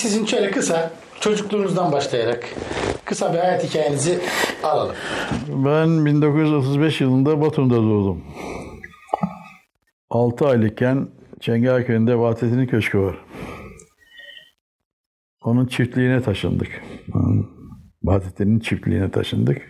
[0.00, 0.90] sizin şöyle kısa
[1.20, 2.44] çocukluğunuzdan başlayarak
[3.04, 4.18] kısa bir hayat hikayenizi
[4.62, 4.96] alalım.
[5.48, 8.24] Ben 1935 yılında Batum'da doğdum.
[10.10, 11.08] 6 aylıkken
[11.40, 13.16] Çengelköy'ünde Vahdettin'in köşkü var.
[15.44, 16.82] Onun çiftliğine taşındık.
[18.02, 19.62] Vahdettin'in çiftliğine taşındık.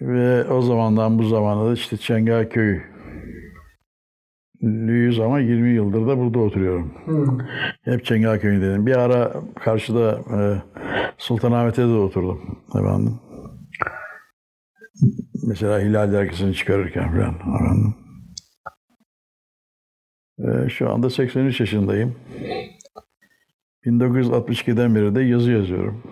[0.00, 2.80] Ve o zamandan bu zamana da işte Çengelköy
[4.62, 6.94] Lüyüz ama 20 yıldır da burada oturuyorum.
[7.82, 8.86] Hep Çengelköy'deydim.
[8.86, 9.32] Bir ara
[9.64, 10.38] karşıda e,
[11.18, 12.58] Sultanahmet'te de oturdum.
[12.68, 13.20] Efendim.
[15.46, 17.34] Mesela Hilal dergisini çıkarırken falan.
[17.34, 17.94] Efendim.
[20.38, 22.16] E, şu anda 83 yaşındayım.
[23.84, 26.02] 1962'den beri de yazı yazıyorum.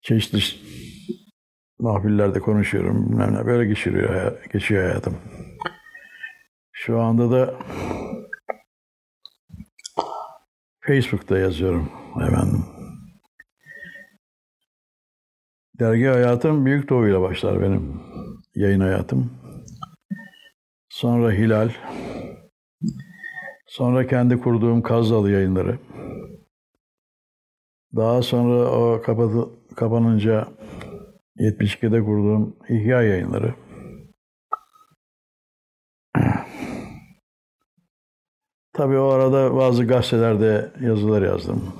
[0.00, 0.38] Çeşitli
[1.78, 3.18] mahfillerde konuşuyorum.
[3.46, 5.16] Böyle geçiyor, geçiyor hayatım.
[6.86, 7.54] Şu anda da
[10.80, 12.64] Facebook'ta yazıyorum efendim.
[15.78, 18.00] Dergi hayatım Büyük Doğu ile başlar benim
[18.54, 19.30] yayın hayatım.
[20.88, 21.70] Sonra Hilal.
[23.66, 25.78] Sonra kendi kurduğum Kazdalı yayınları.
[27.96, 30.48] Daha sonra o kapadı, kapanınca
[31.38, 33.54] 72'de kurduğum İhya yayınları.
[38.72, 41.74] Tabii o arada bazı gazetelerde yazılar yazdım.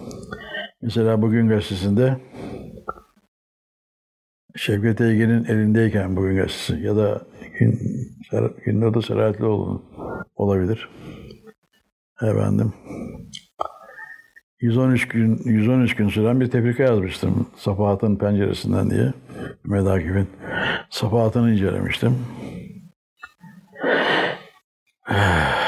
[0.83, 2.17] Mesela Bugün Gazetesi'nde
[4.57, 7.23] Şevket Eygen'in elindeyken Bugün Gazetesi ya da
[7.59, 7.79] Gün,
[8.65, 9.85] Gündoğdu Selahatlioğlu'nun
[10.37, 10.89] olabilir.
[12.23, 12.73] Efendim.
[14.61, 19.13] 113 gün 113 gün süren bir tefrika yazmıştım Safahat'ın penceresinden diye.
[19.65, 20.29] Mehmet Akif'in
[20.91, 22.19] Safahat'ını incelemiştim.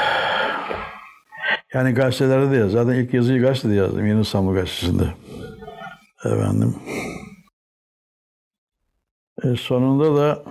[1.73, 2.71] Yani gazetelerde de yaz.
[2.71, 4.07] Zaten ilk yazıyı gazetede yazdım.
[4.07, 5.07] Yeni İstanbul Gazetesi'nde.
[6.25, 6.75] Efendim.
[9.43, 10.43] E, sonunda da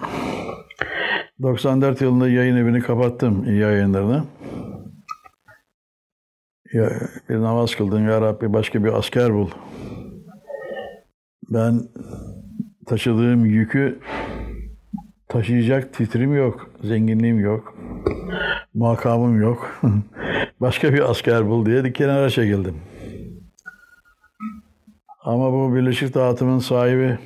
[1.42, 3.44] 94 yılında yayın evini kapattım.
[3.44, 4.24] iyi yayınlarını.
[6.72, 6.90] Ya,
[7.28, 9.50] bir namaz kıldın ya Rabbi başka bir asker bul.
[11.50, 11.80] Ben
[12.86, 14.00] taşıdığım yükü
[15.28, 17.74] taşıyacak titrim yok, zenginliğim yok,
[18.74, 19.80] makamım yok.
[20.64, 22.82] başka bir asker bul diye kenara çekildim.
[25.22, 27.18] Ama bu Birleşik Dağıtım'ın sahibi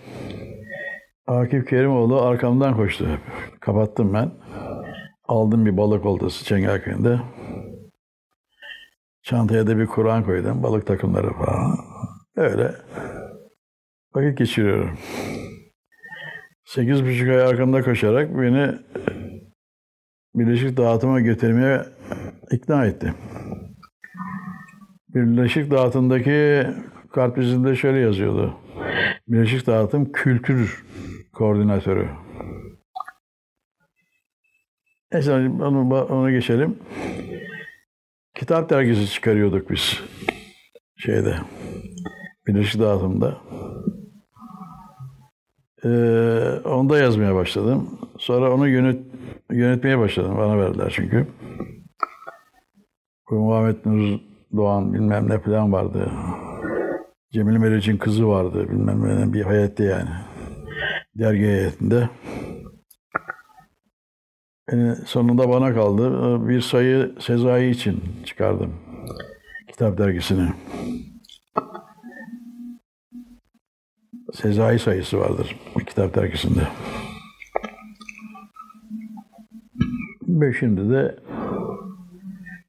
[1.26, 3.06] Akif Kerimoğlu arkamdan koştu.
[3.60, 4.30] Kapattım ben.
[5.28, 7.20] Aldım bir balık oltası Çengelköy'ünde.
[9.22, 10.62] Çantaya da bir Kur'an koydum.
[10.62, 11.78] Balık takımları falan.
[12.36, 12.74] Öyle
[14.14, 14.98] vakit geçiriyorum.
[16.64, 18.74] Sekiz buçuk ay arkamda koşarak beni
[20.34, 21.97] Birleşik Dağıtım'a getirmeye
[22.50, 23.14] ikna etti.
[25.14, 26.66] Birleşik Dağıtım'daki
[27.12, 28.56] kartvizinde şöyle yazıyordu.
[29.28, 30.84] Birleşik Dağıtım Kültür
[31.32, 32.08] Koordinatörü.
[35.12, 36.78] Neyse onu, onu geçelim.
[38.34, 40.00] Kitap dergisi çıkarıyorduk biz
[40.96, 41.36] şeyde
[42.46, 43.38] Birleşik Dağıtım'da.
[45.84, 45.88] Ee,
[46.64, 47.98] onda yazmaya başladım.
[48.18, 49.00] Sonra onu yönet,
[49.50, 50.34] yönetmeye başladım.
[50.38, 51.26] Bana verdiler çünkü.
[53.30, 54.18] Muhammed Nur
[54.56, 56.10] Doğan bilmem ne falan vardı.
[57.32, 58.68] Cemil Meriç'in kızı vardı.
[58.70, 60.10] Bilmem ne bir hayatta yani.
[61.14, 62.08] Dergi heyetinde.
[64.70, 66.48] Yani sonunda bana kaldı.
[66.48, 68.74] Bir sayı Sezai için çıkardım.
[69.68, 70.48] Kitap dergisini.
[74.32, 76.68] Sezai sayısı vardır bu kitap dergisinde.
[80.28, 81.18] Ve şimdi de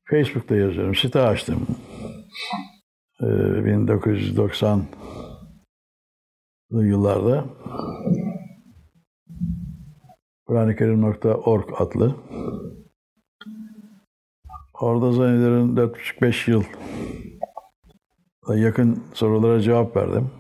[0.10, 0.96] Facebook'ta yazıyorum.
[0.96, 1.68] Site açtım.
[3.22, 4.84] Ee, 1990
[6.72, 7.46] yıllarda
[10.46, 10.76] Kur'an-ı
[11.82, 12.16] adlı.
[14.74, 16.64] Orada zannederim 4,5-5 yıl
[18.56, 20.32] yakın sorulara cevap verdim.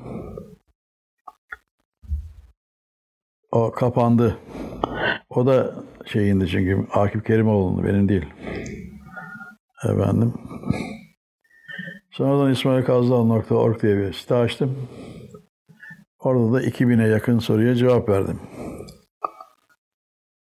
[3.51, 4.37] O kapandı.
[5.29, 5.75] O da
[6.05, 8.25] şeyindi çünkü Akif Kerimoğlu'nun benim değil.
[9.83, 10.33] Efendim.
[12.11, 12.83] Sonradan İsmail
[13.81, 14.87] diye bir site açtım.
[16.19, 18.39] Orada da 2000'e yakın soruya cevap verdim.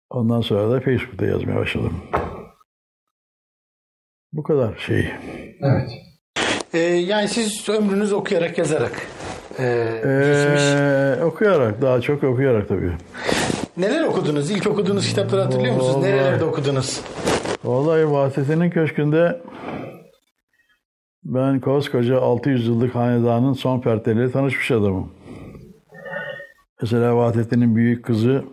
[0.10, 2.02] Ondan sonra da Facebook'ta yazmaya başladım.
[4.34, 5.12] Bu kadar şey.
[5.62, 5.90] Evet.
[6.74, 9.08] Ee, yani siz ömrünüz okuyarak yazarak
[9.60, 9.64] e,
[10.06, 12.92] ee, Okuyarak, daha çok okuyarak tabii.
[13.78, 14.52] Neler okudunuz?
[14.52, 15.96] İlk okuduğunuz kitapları hatırlıyor musunuz?
[15.96, 17.02] Vallahi, Nerelerde okudunuz?
[17.64, 19.42] Vallahi Vahdettin'in köşkünde
[21.24, 25.12] Ben koskoca 600 yıllık hanedanın son fertleriyle tanışmış adamım.
[26.82, 28.44] Mesela Vahdettin'in büyük kızı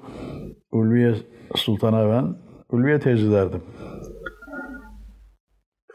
[0.73, 1.15] Ulviye
[1.55, 2.37] Sultan'a ben
[2.69, 3.63] Ulviye teyze derdim.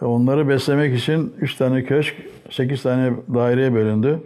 [0.01, 2.15] Onları beslemek için 3 tane köşk,
[2.49, 4.19] 8 tane daireye bölündü.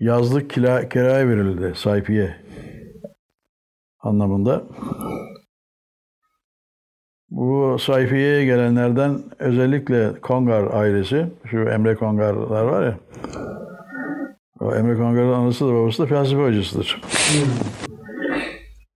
[0.00, 2.36] Yazlık kira, kiraya verildi sahipiye
[4.00, 4.64] anlamında.
[7.32, 12.98] Bu sayfiyeye gelenlerden özellikle Kongar ailesi, şu Emre Kongarlar var ya,
[14.60, 17.02] o Emre Kongar'ın anası da babası da felsefe hocasıdır.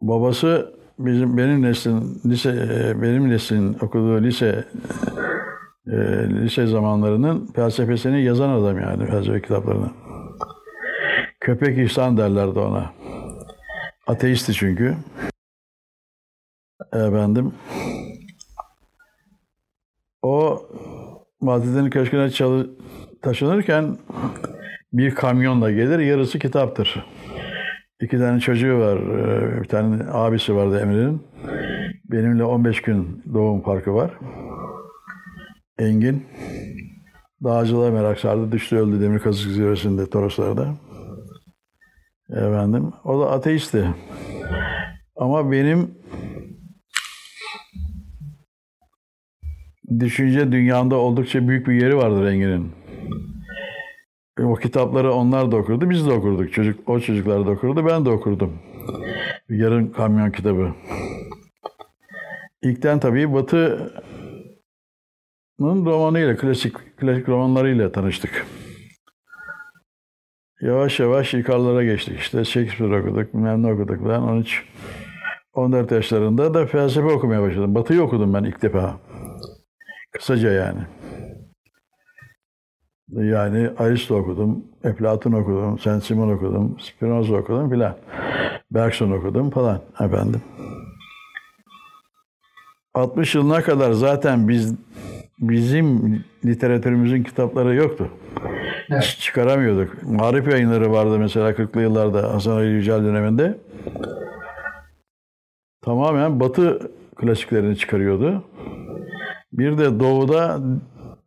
[0.00, 2.52] Babası bizim benim neslin lise
[3.02, 4.64] benim neslin okuduğu lise
[5.86, 5.96] e,
[6.28, 9.90] lise zamanlarının felsefesini yazan adam yani felsefe kitaplarını.
[11.40, 12.92] Köpek İhsan derlerdi ona.
[14.06, 14.96] Ateisti çünkü.
[16.92, 17.52] Efendim.
[20.26, 20.62] O
[21.42, 22.70] Vahdettin'in köşküne çalı,
[23.22, 23.96] taşınırken
[24.92, 27.06] bir kamyonla gelir, yarısı kitaptır.
[28.00, 31.22] İki tane çocuğu var, ee, bir tane abisi vardı Emre'nin.
[32.04, 34.10] Benimle 15 gün doğum farkı var.
[35.78, 36.26] Engin.
[37.44, 40.74] Dağcılığa merak sardı, düştü öldü demir kazık zirvesinde Toroslar'da.
[42.30, 43.84] Efendim, o da ateisti.
[45.16, 45.94] Ama benim
[50.00, 52.72] düşünce dünyamda oldukça büyük bir yeri vardır Engin'in.
[54.42, 56.52] O kitapları onlar da okurdu, biz de okurduk.
[56.52, 58.58] Çocuk, o çocuklar da okurdu, ben de okurdum.
[59.48, 60.72] Yarın kamyon kitabı.
[62.62, 63.94] İlkten tabii Batı'nın
[65.60, 68.46] romanıyla, klasik, klasik romanlarıyla tanıştık.
[70.60, 72.18] Yavaş yavaş yukarılara geçtik.
[72.18, 74.22] İşte Shakespeare okuduk, bilmem ne okuduk falan.
[74.22, 74.64] 13,
[75.52, 77.74] 14 yaşlarında da felsefe okumaya başladım.
[77.74, 79.00] Batı'yı okudum ben ilk defa.
[80.16, 80.80] Kısaca yani.
[83.12, 87.96] Yani Aristo okudum, Eflatun okudum, Saint Simon okudum, Spinoza okudum filan.
[88.70, 90.42] Bergson okudum falan efendim.
[92.94, 94.74] 60 yılına kadar zaten biz
[95.40, 98.08] bizim literatürümüzün kitapları yoktu.
[98.90, 99.16] Evet.
[99.20, 100.02] Çıkaramıyorduk.
[100.02, 103.58] Marif yayınları vardı mesela 40'lı yıllarda Hasan Ali Yücel döneminde.
[105.82, 108.44] Tamamen Batı klasiklerini çıkarıyordu.
[109.58, 110.60] Bir de Doğu'da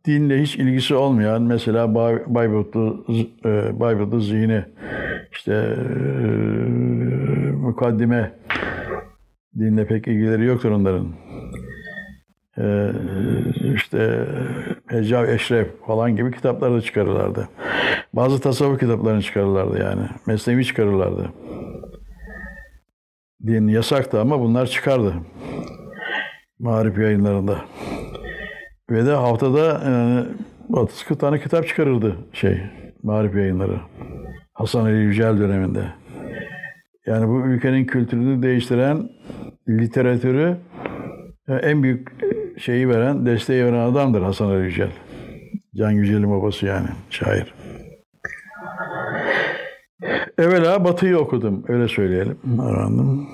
[0.06, 3.04] dinle hiç ilgisi olmayan mesela Bay- Bayburtlu,
[3.44, 4.64] e, Bayburtlu zihni,
[5.32, 6.26] işte e,
[7.50, 8.32] mukaddime
[9.58, 11.08] dinle pek ilgileri yoktur onların.
[12.58, 12.90] E,
[13.74, 14.26] işte
[14.88, 17.48] Heccav Eşref falan gibi kitaplar da çıkarırlardı.
[18.12, 20.02] Bazı tasavvuf kitaplarını çıkarırlardı yani.
[20.26, 21.32] Mesnevi çıkarırlardı.
[23.46, 25.14] Din yasaktı ama bunlar çıkardı.
[26.58, 27.56] Marif yayınlarında.
[28.90, 30.24] Ve de haftada yani
[30.72, 32.60] 30 tane kitap çıkarırdı şey
[33.02, 33.80] Marif yayınları.
[34.54, 35.84] Hasan Ali Yücel döneminde.
[37.06, 39.08] Yani bu ülkenin kültürünü değiştiren
[39.68, 40.56] literatürü
[41.48, 42.08] e, en büyük
[42.58, 44.90] şeyi veren, desteği veren adamdır Hasan Ali Yücel.
[45.76, 47.54] Can Yücel'in babası yani, şair.
[50.38, 52.38] Evvela Batı'yı okudum, öyle söyleyelim.
[52.54, 53.26] Efendim.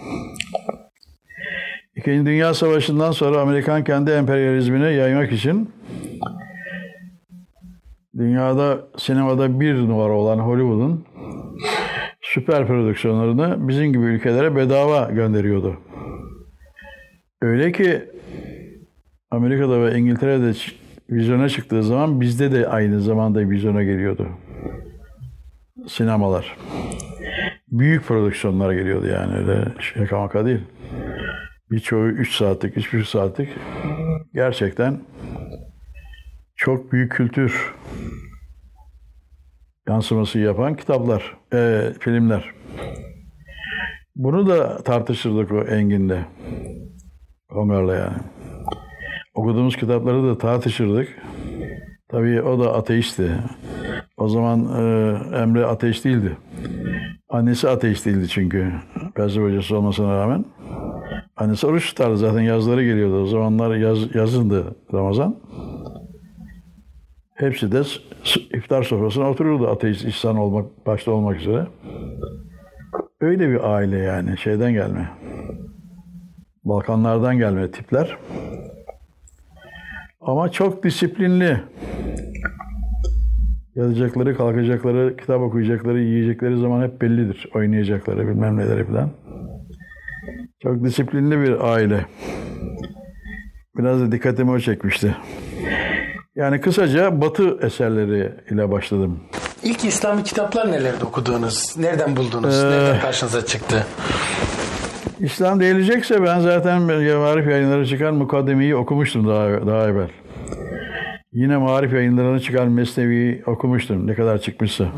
[2.06, 5.70] İkinci Dünya Savaşı'ndan sonra Amerikan kendi emperyalizmini yaymak için
[8.18, 11.04] dünyada sinemada bir numara olan Hollywood'un
[12.20, 15.76] süper prodüksiyonlarını bizim gibi ülkelere bedava gönderiyordu.
[17.42, 18.04] Öyle ki
[19.30, 20.52] Amerika'da ve İngiltere'de
[21.10, 24.28] vizyona çıktığı zaman bizde de aynı zamanda vizyona geliyordu.
[25.88, 26.56] Sinemalar.
[27.68, 30.60] Büyük prodüksiyonlara geliyordu yani öyle şaka maka değil.
[31.70, 33.48] Birçoğu 3 saatlik, 3,5 saatlik
[34.34, 35.00] gerçekten
[36.56, 37.74] çok büyük kültür
[39.88, 42.54] yansıması yapan kitaplar, e, filmler.
[44.16, 46.24] Bunu da tartışırdık o Engin'le.
[47.48, 48.16] Kongar'la yani.
[49.34, 51.08] Okuduğumuz kitapları da tartışırdık.
[52.08, 53.32] Tabii o da ateistti.
[54.16, 54.82] O zaman e,
[55.36, 56.36] Emre ateist değildi.
[57.28, 58.72] Annesi ateist değildi çünkü.
[59.16, 60.44] Felsefe hocası olmasına rağmen.
[61.36, 63.22] Annesi oruç tutardı zaten yazları geliyordu.
[63.22, 65.36] O zamanlar yaz, yazındı Ramazan.
[67.34, 67.82] Hepsi de
[68.54, 71.66] iftar sofrasına otururdu ateist İhsan olmak, başta olmak üzere.
[73.20, 75.08] Öyle bir aile yani şeyden gelme.
[76.64, 78.16] Balkanlardan gelme tipler.
[80.20, 81.60] Ama çok disiplinli.
[83.76, 87.48] Yazacakları, kalkacakları, kitap okuyacakları, yiyecekleri zaman hep bellidir.
[87.54, 89.10] Oynayacakları, bilmem neleri falan.
[90.62, 92.06] Çok disiplinli bir aile.
[93.78, 95.16] Biraz da dikkatimi o çekmişti.
[96.36, 99.20] Yani kısaca Batı eserleri ile başladım.
[99.62, 101.74] İlk İslami kitaplar nelerdi okuduğunuz?
[101.78, 102.62] Nereden buldunuz?
[102.62, 103.86] Nereden karşınıza çıktı?
[105.20, 110.08] İslam değilecekse ben zaten Marif yayınları çıkan Mukaddeme'yi okumuştum daha, daha evvel.
[111.36, 114.06] Yine Marif yayınlarına çıkan Mesnevi'yi okumuştum.
[114.06, 114.88] Ne kadar çıkmışsa.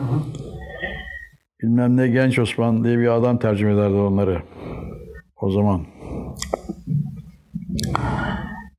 [1.62, 4.42] Bilmem ne Genç Osman diye bir adam tercüme ederdi onları.
[5.36, 5.86] O zaman.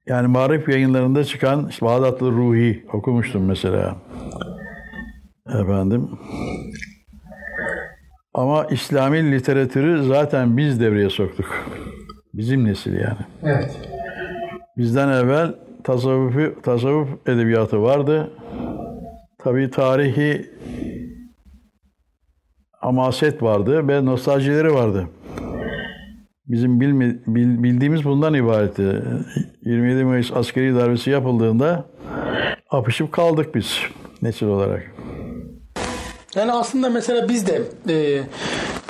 [0.08, 3.96] Yani Marif yayınlarında çıkan işte Bağdatlı Ruhi okumuştum mesela.
[5.48, 6.10] Efendim.
[8.34, 11.68] Ama İslami literatürü zaten biz devreye soktuk.
[12.34, 13.26] Bizim nesil yani.
[13.44, 13.78] Evet.
[14.78, 18.32] Bizden evvel tasavvufi, tasavvuf edebiyatı vardı.
[19.38, 20.52] Tabii tarihi
[22.82, 25.08] amaset vardı ve nostaljileri vardı.
[26.48, 29.02] Bizim bilmi, bil- bildiğimiz bundan ibaretti.
[29.66, 31.86] 27 Mayıs askeri darbesi yapıldığında
[32.70, 33.80] apışıp kaldık biz
[34.22, 34.92] nesil olarak.
[36.36, 38.24] Yani aslında mesela biz de e,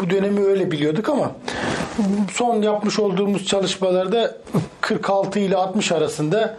[0.02, 1.32] bu dönemi öyle biliyorduk ama
[2.32, 4.38] son yapmış olduğumuz çalışmalarda
[4.82, 6.58] 46 ile 60 arasında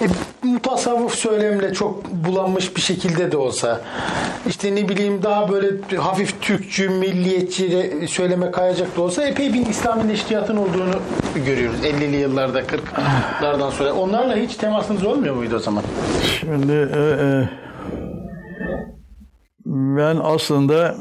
[0.00, 0.06] e,
[0.42, 3.80] mutasavvuf söylemle çok bulanmış bir şekilde de olsa
[4.48, 10.08] işte ne bileyim daha böyle hafif Türkçü, milliyetçi söyleme kayacak da olsa epey bir İslami
[10.08, 10.94] neşriyatın olduğunu
[11.46, 13.92] görüyoruz 50'li yıllarda 40'lardan sonra.
[13.92, 15.82] Onlarla hiç temasınız olmuyor muydu o zaman?
[16.40, 17.48] Şimdi e, e,
[19.66, 20.96] ben aslında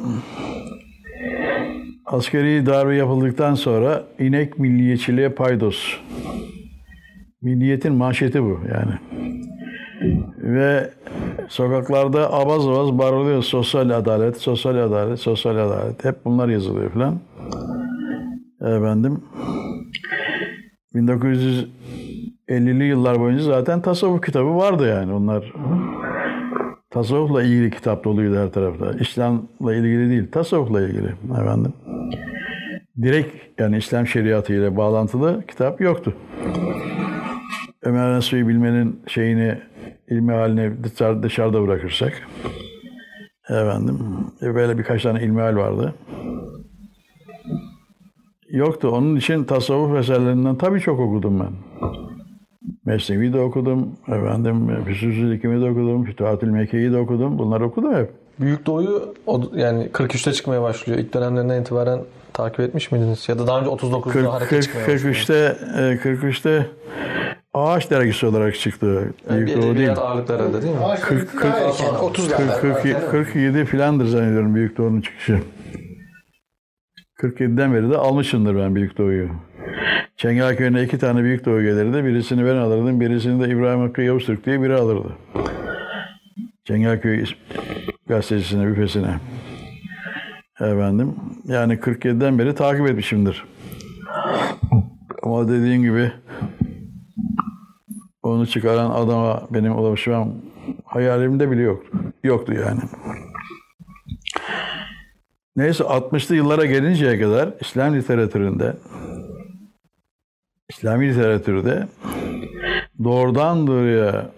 [2.05, 5.97] askeri darbe yapıldıktan sonra inek milliyetçiliğe paydos.
[7.45, 8.93] Milliyetin manşeti bu yani.
[10.37, 10.89] Ve
[11.47, 16.05] sokaklarda avaz avaz bağırılıyor sosyal adalet, sosyal adalet, sosyal adalet.
[16.05, 17.19] Hep bunlar yazılıyor falan.
[18.61, 19.23] Efendim.
[20.95, 25.53] 1950'li yıllar boyunca zaten tasavvuf kitabı vardı yani onlar.
[26.89, 28.91] Tasavvufla ilgili kitap doluydu her tarafta.
[28.99, 31.09] İslam'la ilgili değil, tasavvufla ilgili
[31.41, 31.73] efendim.
[33.01, 36.13] Direkt yani İslam şeriatı ile bağlantılı kitap yoktu.
[37.85, 39.57] Ömer Nasuhi bilmenin şeyini
[40.09, 42.13] ilmi haline dışarı- dışarıda bırakırsak
[43.49, 43.99] efendim
[44.41, 45.93] böyle birkaç tane ilmi hal vardı.
[48.49, 48.89] Yoktu.
[48.89, 51.51] Onun için tasavvuf eserlerinden tabii çok okudum ben.
[52.85, 53.89] Mesnevi de okudum.
[54.07, 56.03] Efendim Füsusül Hikim'i de okudum.
[56.05, 57.37] Fütuhatül Mekke'yi de okudum.
[57.39, 58.09] Bunları okudum hep.
[58.39, 59.13] Büyük Doğu'yu
[59.55, 60.99] yani 43'te çıkmaya başlıyor.
[60.99, 61.99] İlk dönemlerinden itibaren
[62.33, 63.29] takip etmiş miydiniz?
[63.29, 65.15] Ya da daha önce 39'da 40, hareket 40, çıkmaya başlıyor.
[65.15, 66.65] 43'te e, 43'te
[67.55, 69.13] ağaç dergisi olarak çıktı.
[69.29, 69.89] Yani Büyük bir Doğu değil.
[69.89, 70.81] herhalde değil mi?
[71.01, 72.81] 40, 40, 30'larda.
[72.81, 75.39] 40, 47 filandır zannediyorum Büyük Doğu'nun çıkışı.
[77.21, 79.29] 47'den beri de almışımdır ben Büyük Doğu'yu.
[80.17, 82.05] Çengelköy'üne iki tane Büyük Doğu gelirdi.
[82.05, 82.99] Birisini ben alırdım.
[82.99, 85.09] Birisini de İbrahim Hakkı Yavuz Türk diye biri alırdı.
[86.63, 87.25] Çengelköy
[88.07, 89.19] gazetecisine, büfesine.
[90.59, 91.15] Efendim.
[91.45, 93.45] Yani 47'den beri takip etmişimdir.
[95.23, 96.11] Ama dediğim gibi
[98.25, 100.33] onu çıkaran adama benim ulaşmam
[100.85, 101.97] hayalimde bile yoktu.
[102.23, 102.79] Yoktu yani.
[105.55, 108.73] Neyse 60'lı yıllara gelinceye kadar İslam literatüründe
[110.69, 111.87] İslami literatürde
[113.03, 114.31] doğrudan doğruya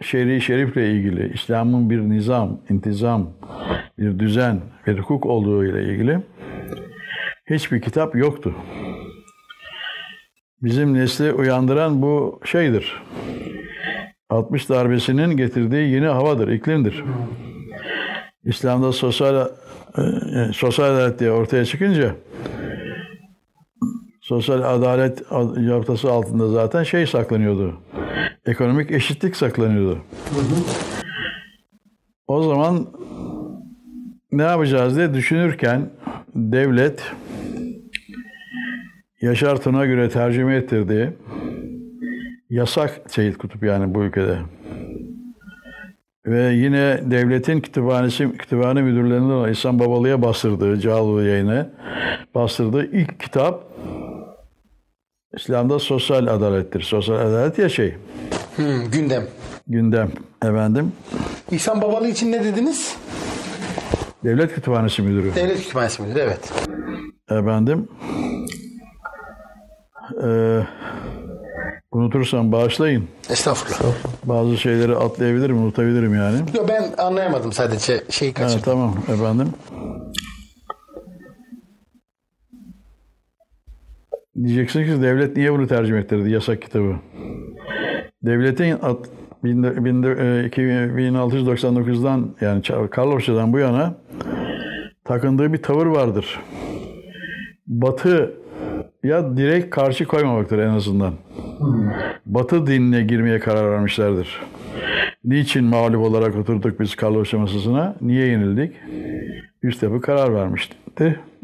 [0.00, 3.30] şer'i şerifle ilgili İslam'ın bir nizam, intizam,
[3.98, 6.20] bir düzen, bir hukuk olduğu ile ilgili
[7.50, 8.54] hiçbir kitap yoktu.
[10.62, 13.02] Bizim nesli uyandıran bu şeydir.
[14.30, 17.04] 60 darbesinin getirdiği yeni havadır, iklimdir.
[18.44, 19.48] İslam'da sosyal
[19.98, 22.14] e, sosyal adalet diye ortaya çıkınca
[24.20, 25.22] sosyal adalet
[25.60, 27.80] yaftası altında zaten şey saklanıyordu.
[28.46, 29.98] Ekonomik eşitlik saklanıyordu.
[32.26, 32.86] O zaman
[34.32, 35.90] ne yapacağız diye düşünürken
[36.34, 37.12] devlet
[39.20, 41.10] Yaşar Tun'a göre tercüme ettirdiği
[42.50, 44.38] yasak Seyit Kutup yani bu ülkede.
[46.26, 51.70] Ve yine devletin kütüphanesi, kütüphane müdürlerinden olan İhsan Babalı'ya bastırdığı, Cağaloğlu yayını
[52.34, 53.64] bastırdığı ilk kitap
[55.36, 56.80] İslam'da sosyal adalettir.
[56.80, 57.94] Sosyal adalet ya şey,
[58.56, 59.22] Hmm, gündem.
[59.66, 60.10] gündem
[60.42, 60.92] efendim.
[61.50, 62.96] İhsan Babalı için ne dediniz?
[64.24, 66.52] Devlet kütüphanesi müdürü Devlet Kütüphanesi müdürü evet.
[67.30, 67.88] efendim.
[70.24, 70.60] Ee,
[71.92, 73.08] unutursam bağışlayın.
[73.30, 73.94] Estağfurullah.
[74.24, 76.36] Bazı şeyleri atlayabilirim, unutabilirim yani.
[76.54, 78.62] Yo, ben anlayamadım sadece şeyi Ha, kaçırdım.
[78.64, 79.48] tamam efendim.
[84.44, 86.96] Diyeceksin ki devlet niye bunu tercüme ettirdi yasak kitabı?
[88.22, 89.08] Devletin at-
[89.44, 93.94] bin- bin- e, iki- 1699'dan yani Karlofça'dan bu yana
[95.04, 96.40] takındığı bir tavır vardır.
[97.66, 98.34] Batı
[99.02, 101.14] ya direkt karşı koymamaktır en azından.
[102.26, 104.40] Batı dinine girmeye karar vermişlerdir.
[105.24, 107.96] Niçin mağlup olarak oturduk biz Karlofça masasına?
[108.00, 108.72] Niye yenildik?
[109.62, 110.76] Üst yapı karar vermişti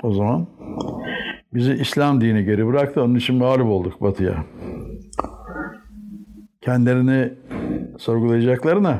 [0.02, 0.46] o zaman.
[1.54, 3.02] Bizi İslam dini geri bıraktı.
[3.02, 4.44] Onun için mağlup olduk Batı'ya.
[6.60, 7.32] Kendilerini
[7.98, 8.98] sorgulayacaklarına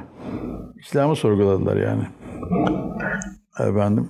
[0.80, 2.02] İslam'ı sorguladılar yani.
[3.60, 4.08] Efendim.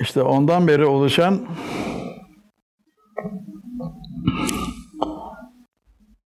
[0.00, 1.38] İşte ondan beri oluşan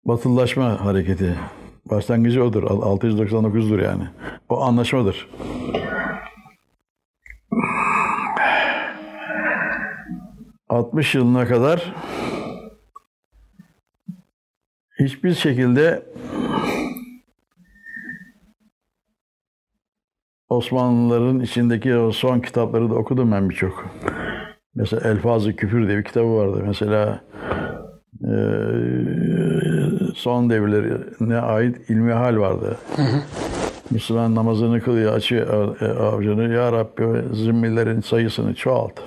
[0.05, 1.37] batılılaşma hareketi.
[1.91, 2.63] Başlangıcı odur.
[2.63, 4.05] 699'dur yani.
[4.49, 5.29] O anlaşmadır.
[10.69, 11.95] ...60 yılına kadar...
[15.01, 16.07] ...hiçbir şekilde...
[20.49, 23.87] Osmanlıların içindeki o son kitapları da okudum ben birçok.
[24.75, 26.63] Mesela Elfazı Küfür diye bir kitabı vardı.
[26.67, 27.21] Mesela
[28.25, 28.35] e,
[30.15, 32.77] son devirlerine ait ilmihal vardı.
[33.91, 36.53] Müslüman namazını kılıyor, açıyor e, avucunu.
[36.53, 39.01] Ya Rabbi zimmilerin sayısını çoğalt.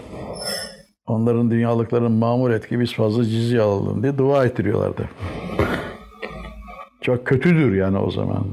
[1.08, 5.10] Onların dünyalıklarını mamur et ki biz fazla cizye alalım diye dua ettiriyorlardı.
[7.02, 8.46] Çok kötüdür yani o zaman.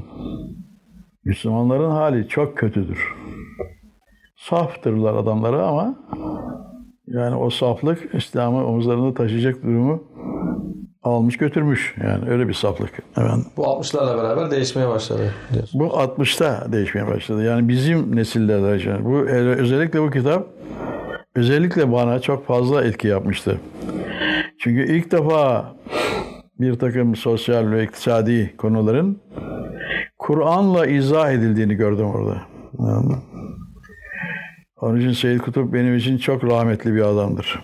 [1.25, 3.15] Müslümanların hali çok kötüdür.
[4.35, 5.95] Saftırlar adamları ama
[7.07, 10.03] yani o saflık İslam'ı omuzlarında taşıyacak durumu
[11.03, 11.95] almış götürmüş.
[12.03, 12.91] Yani öyle bir saflık.
[13.17, 13.45] Efendim.
[13.57, 15.79] Bu 60'larla beraber değişmeye başladı diyorsun.
[15.79, 17.43] Bu 60'ta değişmeye başladı.
[17.43, 19.05] Yani bizim nesillerde.
[19.05, 19.17] Bu
[19.61, 20.47] özellikle bu kitap
[21.35, 23.59] özellikle bana çok fazla etki yapmıştı.
[24.59, 25.73] Çünkü ilk defa
[26.59, 29.19] bir takım sosyal ve iktisadi konuların
[30.19, 32.41] Kur'an'la izah edildiğini gördüm orada.
[32.79, 33.17] Anladın mı?
[34.83, 37.59] Onun için Seyyid Kutup benim için çok rahmetli bir adamdır.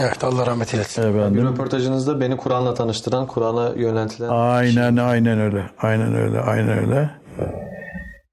[0.00, 1.04] Evet Allah rahmet eylesin.
[1.04, 1.44] Bir Efendim.
[1.44, 5.62] röportajınızda beni Kur'an'la tanıştıran, Kur'an'a yöneltilen Aynen aynen öyle.
[5.78, 6.40] Aynen öyle.
[6.40, 7.10] Aynen öyle.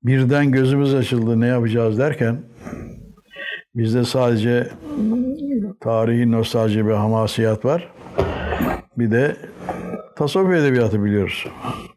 [0.03, 2.41] Birden gözümüz açıldı ne yapacağız derken
[3.75, 4.67] bizde sadece
[5.81, 7.93] tarihi nostalji ve hamasiyat var.
[8.97, 9.35] Bir de
[10.17, 11.45] tasavvuf edebiyatı biliyoruz.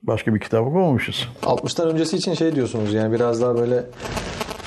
[0.02, 1.28] Başka bir kitap okumamışız.
[1.42, 3.84] 60'tan öncesi için şey diyorsunuz yani biraz daha böyle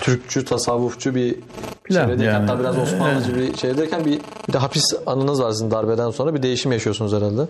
[0.07, 1.35] Türkçü, tasavvufçu bir
[1.83, 2.45] Plan çevredeyken yani.
[2.45, 6.43] hatta biraz Osmanlıcı bir çevredeyken bir, bir de hapis anınız var sizin darbeden sonra bir
[6.43, 7.41] değişim yaşıyorsunuz herhalde.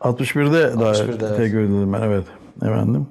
[0.00, 1.36] 61'de daha 61'de, evet.
[1.36, 1.54] tek
[1.92, 2.24] ben evet.
[2.62, 3.06] Efendim.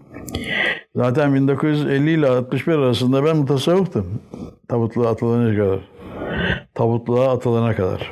[0.96, 4.22] Zaten 1950 ile 61 arasında ben mutasavvuftum.
[4.68, 5.80] Tabutluğa atılana kadar.
[6.74, 8.12] Tabutluğa atılana kadar.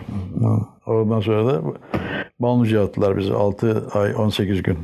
[0.85, 1.61] Oradan sonra da
[2.39, 3.33] Balmucu'ya attılar bizi.
[3.33, 4.77] 6 ay 18 gün.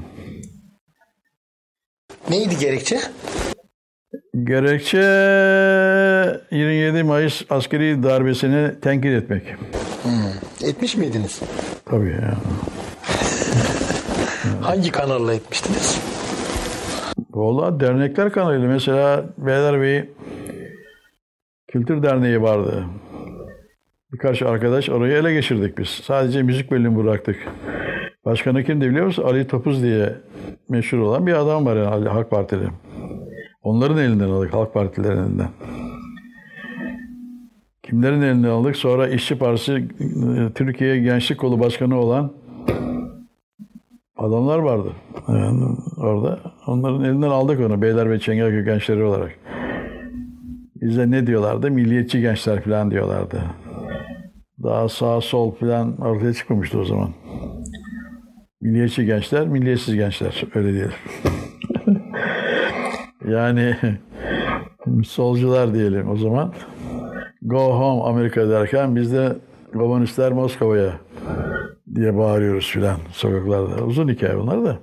[2.29, 2.99] Neydi gerekçe?
[4.43, 4.97] Gerekçe
[6.51, 9.43] 27 Mayıs askeri darbesini tenkit etmek.
[10.63, 11.41] Etmiş miydiniz?
[11.85, 12.33] Tabii yani.
[14.61, 16.01] Hangi kanalla etmiştiniz?
[17.31, 18.67] Valla dernekler kanalıydı.
[18.67, 20.09] Mesela Beylerbeyi
[21.67, 22.85] Kültür Derneği vardı.
[24.13, 25.87] Birkaç arkadaş orayı ele geçirdik biz.
[25.87, 27.47] Sadece müzik bölümü bıraktık.
[28.25, 29.23] Başkanı kimdi biliyor musun?
[29.23, 30.13] Ali Topuz diye
[30.69, 32.67] meşhur olan bir adam var yani Ali Halk Partili.
[33.69, 35.49] Onların elinden aldık, Halk Partilerin elinden.
[37.83, 38.75] Kimlerin elinden aldık?
[38.75, 42.33] Sonra İşçi Partisi e, Türkiye Gençlik Kolu Başkanı olan
[44.17, 44.91] adamlar vardı.
[45.27, 45.63] Yani
[45.97, 46.39] orada.
[46.67, 47.81] Onların elinden aldık onu.
[47.81, 49.31] Beyler ve Çengelköy gençleri olarak.
[50.75, 51.71] Bize ne diyorlardı?
[51.71, 53.41] Milliyetçi gençler falan diyorlardı.
[54.63, 57.09] Daha sağ sol falan ortaya çıkmamıştı o zaman.
[58.61, 60.43] Milliyetçi gençler, milliyetsiz gençler.
[60.55, 60.93] Öyle diyelim.
[63.29, 63.75] Yani
[65.05, 66.53] solcular diyelim o zaman.
[67.41, 69.35] Go home Amerika derken biz de
[69.73, 70.99] komünistler Moskova'ya
[71.95, 73.85] diye bağırıyoruz filan sokaklarda.
[73.85, 74.79] Uzun hikaye bunlar da.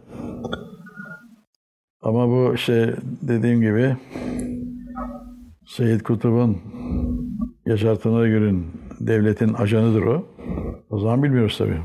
[2.03, 3.97] Ama bu işte dediğim gibi
[5.67, 6.59] Seyyid Kutup'un
[7.67, 8.67] Yaşar Pınargül'ün
[9.01, 10.27] devletin ajanıdır o.
[10.91, 11.81] O zaman bilmiyoruz tabii.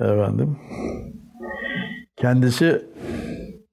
[0.00, 0.56] Efendim.
[2.16, 2.82] Kendisi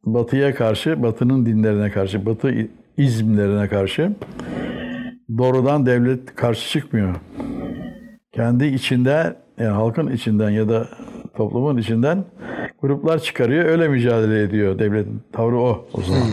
[0.06, 4.12] Batı'ya karşı, Batı'nın dinlerine karşı, Batı izmlerine karşı
[5.38, 7.16] doğrudan devlet karşı çıkmıyor.
[8.32, 10.88] Kendi içinde, yani halkın içinden ya da
[11.36, 12.26] toplumun içinden
[12.82, 14.80] gruplar çıkarıyor, öyle mücadele ediyor.
[14.80, 16.28] Devletin tavrı o o zaman.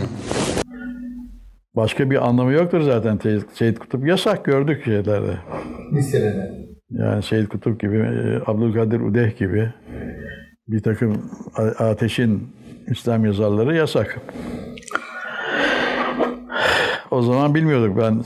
[1.76, 3.18] Başka bir anlamı yoktur zaten
[3.52, 4.07] Seyyid Kutup.
[4.07, 5.35] Yasak gördük şeylerde.
[5.92, 6.68] Listelerde.
[6.90, 9.72] Yani Seyyid Kutup gibi, e, Abdülkadir Udeh gibi
[10.68, 11.31] bir takım
[11.78, 12.48] ateşin
[12.90, 14.20] İslam yazarları yasak.
[17.11, 18.24] O zaman bilmiyorduk ben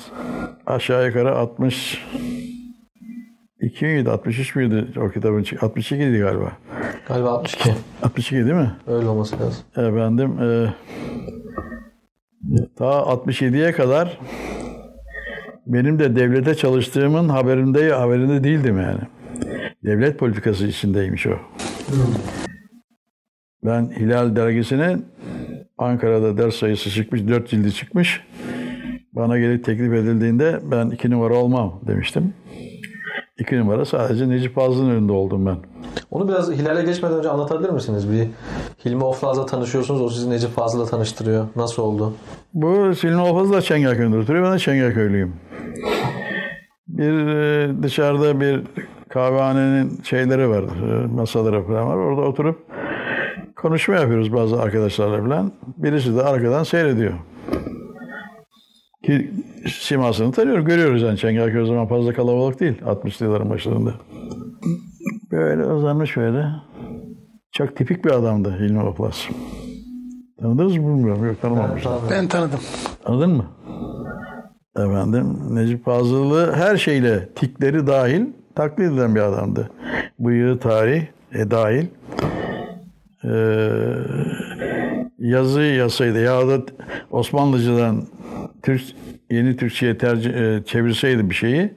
[0.67, 2.05] aşağı yukarı 60
[3.61, 6.53] 2 miydi 63 müydü o kitabın çık- 62 idi galiba.
[7.09, 7.71] Galiba 62.
[8.03, 8.73] 62 değil mi?
[8.87, 9.65] Öyle olması lazım.
[9.77, 10.67] Efendim e,
[12.79, 14.19] ta 67'ye kadar
[15.67, 19.01] benim de devlete çalıştığımın haberinde haberinde değildim yani.
[19.85, 21.31] Devlet politikası içindeymiş o.
[23.65, 25.07] Ben Hilal dergisinin
[25.79, 28.21] Ankara'da ders sayısı çıkmış, 4 cildi çıkmış.
[29.13, 32.35] Bana gelip teklif edildiğinde ben iki numara olmam demiştim.
[33.39, 35.57] İki numara sadece Necip Fazıl'ın önünde oldum ben.
[36.11, 38.13] Onu biraz Hilal'e geçmeden önce anlatabilir misiniz?
[38.13, 38.27] Bir
[38.85, 40.01] Hilmi Oflaz'la tanışıyorsunuz.
[40.01, 41.47] O sizi Necip Fazıl'la tanıştırıyor.
[41.57, 42.13] Nasıl oldu?
[42.55, 44.45] Bu Silin Ofaz da Çengelköy'ünde oturuyor.
[44.45, 45.35] Ben de Çengelköylüyüm.
[46.89, 48.63] Bir e, dışarıda bir
[49.09, 51.97] kahvehanenin şeyleri var, e, masaları falan var.
[51.97, 52.67] Orada oturup
[53.57, 55.53] konuşma yapıyoruz bazı arkadaşlarla falan.
[55.77, 57.13] Birisi de arkadan seyrediyor.
[59.05, 59.31] Ki
[59.81, 61.19] simasını tanıyoruz, görüyoruz yani.
[61.19, 62.81] Çengelköy o zaman fazla kalabalık değil.
[62.81, 63.95] 60'lı yılların başlarında.
[65.31, 66.47] Böyle uzanmış böyle.
[67.53, 69.29] Çok tipik bir adamdı Hilmi Oflaz.
[70.41, 71.27] Tanıdınız mı bilmiyorum.
[71.27, 71.93] Yok tanımamıştım.
[72.11, 72.61] Ben tanıdım.
[73.05, 73.47] Anladın mı?
[74.77, 79.71] Efendim Necip Fazıl'ı her şeyle tikleri dahil taklit eden bir adamdı.
[80.19, 81.87] Bıyığı tarih e, dahil.
[83.25, 83.69] Ee,
[85.19, 86.61] yazı yazsaydı ya da
[87.11, 88.03] Osmanlıcadan
[88.63, 88.83] Türk
[89.31, 91.71] yeni Türkçe'ye tercih, e, çevirseydi bir şeyi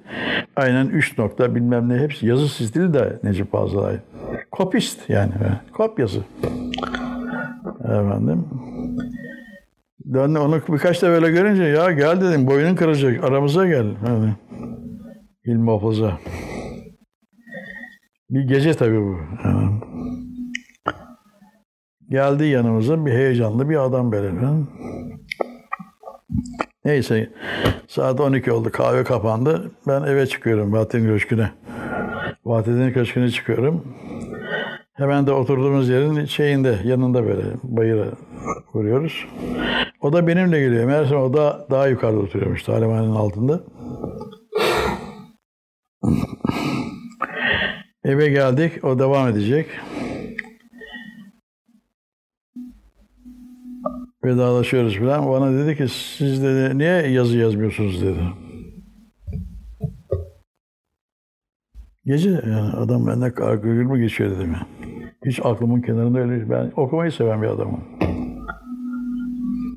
[0.56, 4.02] aynen 3 nokta bilmem ne hepsi yazı stili de Necip Fazıl'a ait.
[4.52, 5.32] Kopist yani.
[5.74, 6.20] Kopyası.
[7.84, 8.46] Efendim.
[10.14, 13.86] Döndü onu birkaç da böyle görünce ya gel dedim boynun kırılacak aramıza gel.
[14.08, 14.34] Yani.
[15.46, 16.20] İlmi Hafız'a.
[18.30, 19.18] Bir gece tabii bu.
[19.44, 19.95] Yani.
[22.10, 24.68] Geldi yanımıza bir heyecanlı bir adam falan.
[26.86, 27.30] Neyse
[27.88, 29.72] saat 12 oldu kahve kapandı.
[29.88, 31.52] Ben eve çıkıyorum Vahdettin Köşkü'ne.
[32.46, 33.84] Vahdettin Köşkü'ne çıkıyorum.
[34.94, 38.06] Hemen de oturduğumuz yerin şeyinde yanında böyle bayıra
[38.74, 39.26] vuruyoruz.
[40.02, 40.86] O da benimle geliyor.
[40.86, 42.64] Meğerse o da daha yukarıda oturuyormuş.
[42.64, 43.60] Talimhanenin altında.
[48.04, 48.84] Eve geldik.
[48.84, 49.68] O devam edecek.
[54.26, 55.30] Vedalaşıyoruz falan.
[55.30, 58.20] Bana dedi ki siz dedi niye yazı yazmıyorsunuz dedi.
[62.06, 64.68] Gece yani adam benden gül mü geçiyor dedim ya.
[65.26, 67.82] Hiç aklımın kenarında öyle ben okumayı seven bir adamım.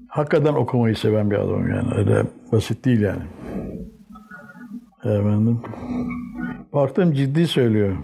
[0.09, 1.95] Hakikaten okumayı seven bir adamım yani.
[1.95, 3.23] Öyle basit değil yani.
[5.05, 5.61] Efendim.
[6.73, 7.97] Baktım ciddi söylüyor.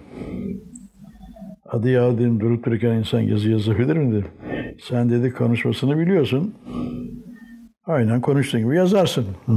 [1.75, 4.31] Hadi ya dedim durup dururken insan yazı yazabilir mi dedim.
[4.81, 6.55] Sen dedi konuşmasını biliyorsun.
[7.85, 9.27] Aynen konuştuğun gibi yazarsın.
[9.47, 9.53] Hı.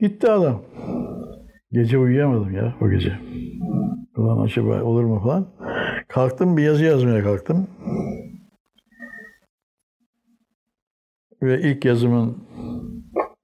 [0.00, 0.62] Gitti adam.
[1.72, 3.18] Gece uyuyamadım ya o gece.
[4.16, 5.48] Ulan acaba olur mu falan.
[6.08, 7.66] Kalktım bir yazı yazmaya kalktım.
[11.42, 12.36] Ve ilk yazımın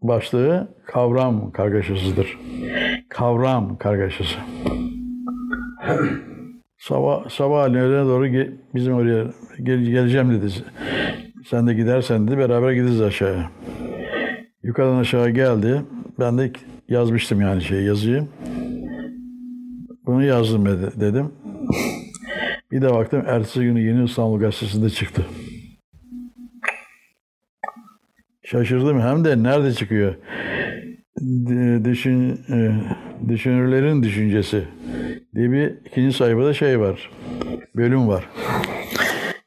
[0.03, 2.39] başlığı kavram kargaşasıdır.
[3.09, 4.39] Kavram kargaşası.
[6.89, 9.27] Sabah, sabah öğlene doğru ge- bizim oraya
[9.63, 10.53] gel- geleceğim dedi.
[11.47, 13.51] Sen de gidersen dedi beraber gideriz aşağıya.
[14.63, 15.83] Yukarıdan aşağı geldi.
[16.19, 16.53] Ben de
[16.89, 18.27] yazmıştım yani şey yazıyı.
[20.07, 21.33] Bunu yazdım dedi- dedim.
[22.73, 25.27] Bir de baktım ertesi günü Yeni İstanbul Gazetesi'nde çıktı.
[28.43, 30.15] Şaşırdım hem de nerede çıkıyor?
[31.85, 32.73] Düşün, e,
[33.29, 34.65] düşünürlerin düşüncesi
[35.35, 37.11] diye bir ikinci sayfada şey var.
[37.77, 38.29] Bölüm var.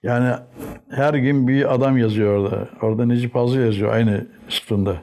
[0.04, 0.34] Yani
[0.90, 2.70] her gün bir adam yazıyor orada.
[2.82, 4.98] Orada Necip Fazıl yazıyor aynı sütunda.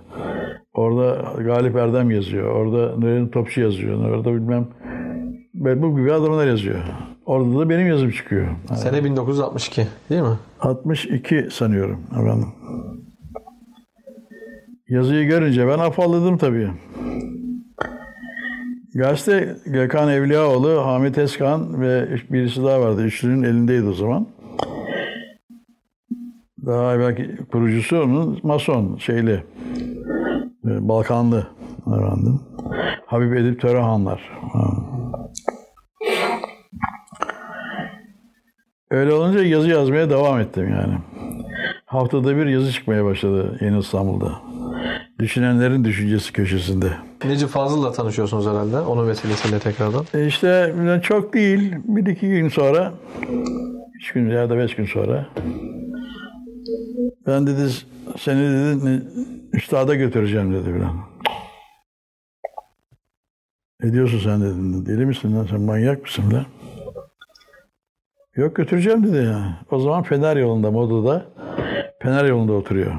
[0.74, 2.54] Orada Galip Erdem yazıyor.
[2.54, 4.10] Orada Nurettin Topçu yazıyor.
[4.10, 4.68] Orada bilmem
[5.54, 6.78] ve bu gibi adamlar yazıyor.
[7.26, 8.46] Orada da benim yazım çıkıyor.
[8.74, 10.38] Sene 1962 değil mi?
[10.60, 12.48] 62 sanıyorum efendim.
[14.88, 16.70] Yazıyı görünce ben afalladım tabii.
[18.94, 23.02] Gazete Gökhan Evliyaoğlu, Hamit Eskan ve birisi daha vardı.
[23.04, 24.26] Üçlünün elindeydi o zaman.
[26.66, 29.44] Daha belki kurucusu onun Mason şeyli.
[30.64, 31.46] e, Balkanlı
[31.86, 32.40] efendim.
[33.06, 34.30] Habib Edip Törehanlar.
[34.52, 34.60] Ha.
[38.94, 40.94] Öyle olunca yazı yazmaya devam ettim yani.
[41.86, 44.32] Haftada bir yazı çıkmaya başladı Yeni İstanbul'da.
[45.18, 46.92] Düşünenlerin düşüncesi köşesinde.
[47.24, 48.78] Necip Fazıl'la tanışıyorsunuz herhalde.
[48.78, 50.04] Onun vesilesiyle tekrardan.
[50.14, 51.74] E işte çok değil.
[51.84, 52.92] Bir iki gün sonra
[53.94, 55.26] Üç gün ya da beş gün sonra.
[57.26, 57.70] Ben dedi
[58.18, 59.02] seni dedi
[59.52, 60.96] üstada götüreceğim dedi filan.
[63.82, 64.86] Ne diyorsun sen dedim.
[64.86, 66.44] Deli misin lan sen manyak mısın lan?
[68.36, 69.58] Yok götüreceğim dedi ya.
[69.70, 71.26] O zaman Fener yolunda Moda'da
[72.02, 72.92] Fener yolunda oturuyor.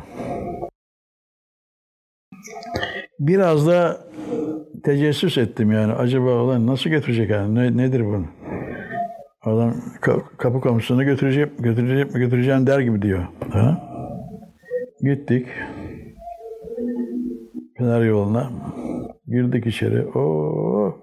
[3.20, 3.98] Biraz da
[4.84, 5.94] tecessüs ettim yani.
[5.94, 7.56] Acaba olan nasıl götürecek yani?
[7.56, 8.26] Ne, nedir bu?
[9.42, 13.28] Adam ka- kapı komşusunu götürecek, götürecek mi götüreceğim der gibi diyor.
[13.52, 13.90] Ha?
[15.02, 15.48] Gittik.
[17.78, 18.50] Fener yoluna.
[19.28, 20.06] Girdik içeri.
[20.06, 20.96] Oo.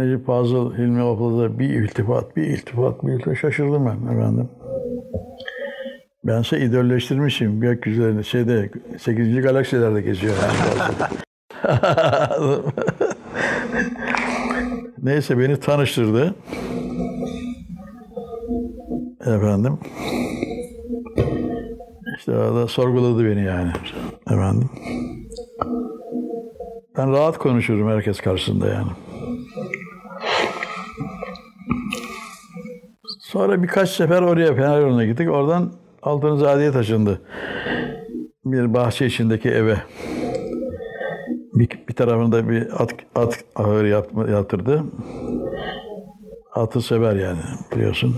[0.00, 3.36] Necip Fazıl Hilmi Opla'da bir iltifat, bir iltifat, bir iltifat.
[3.36, 4.48] Şaşırdım ben efendim.
[6.24, 9.40] Bense idolleştirmişim gökyüzlerinde şeyde 8.
[9.42, 10.34] galaksilerde geziyor.
[15.02, 16.34] Neyse beni tanıştırdı.
[19.20, 19.78] Efendim.
[22.18, 23.70] İşte orada sorguladı beni yani.
[24.26, 24.70] Efendim.
[26.96, 28.90] Ben rahat konuşurum herkes karşısında yani.
[33.40, 35.30] Sonra birkaç sefer oraya Fener yoluna gittik.
[35.30, 35.72] Oradan
[36.02, 37.20] Altınzade'ye taşındı.
[38.44, 39.76] Bir bahçe içindeki eve.
[41.54, 44.84] Bir, bir tarafında bir at, at ahırı yapma, yaptırdı.
[46.54, 47.40] Atı sever yani
[47.74, 48.16] biliyorsun.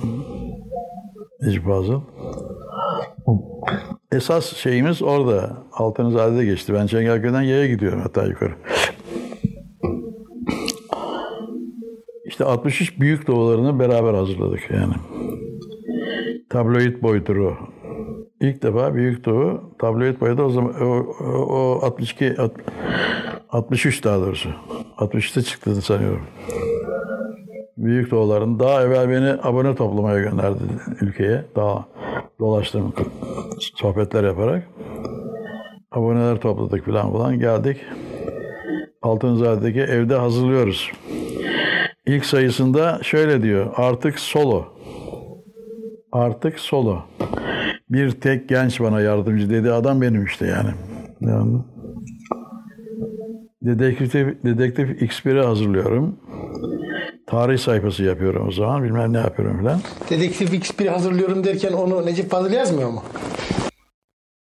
[1.41, 2.01] Necip Fazıl.
[4.13, 5.51] Esas şeyimiz orada.
[5.73, 6.75] Altınzade'de geçti.
[6.75, 8.53] Ben Çengelköy'den yaya gidiyorum hatta yukarı.
[12.43, 14.95] İşte 63 büyük doğularını beraber hazırladık yani.
[16.51, 17.57] Tabloid boyutur o.
[18.41, 22.61] İlk defa Büyük Doğu tabloid boyutu o zaman o, o, o 62 alt-
[23.51, 24.49] 63 daha doğrusu.
[24.99, 26.23] 63'te çıktı sanıyorum.
[27.77, 30.63] Büyük Doğuların daha evvel beni abone toplamaya gönderdi
[31.01, 31.45] ülkeye.
[31.57, 31.85] Daha
[32.41, 32.93] dolaştım
[33.59, 34.69] sohbetler yaparak.
[35.93, 37.77] Aboneler topladık falan falan geldik.
[39.03, 40.91] Altınzade'deki evde hazırlıyoruz.
[42.07, 43.73] İlk sayısında şöyle diyor.
[43.77, 44.65] Artık solo.
[46.13, 47.03] Artık solo.
[47.91, 50.71] Bir tek genç bana yardımcı dedi adam benim işte yani.
[51.21, 51.59] yani
[53.63, 56.21] dedektif, dedektif X1'i hazırlıyorum.
[57.27, 58.83] Tarih sayfası yapıyorum o zaman.
[58.83, 59.81] Bilmem ne yapıyorum falan.
[60.11, 63.03] Dedektif X1 hazırlıyorum derken onu Necip Fazıl yazmıyor mu?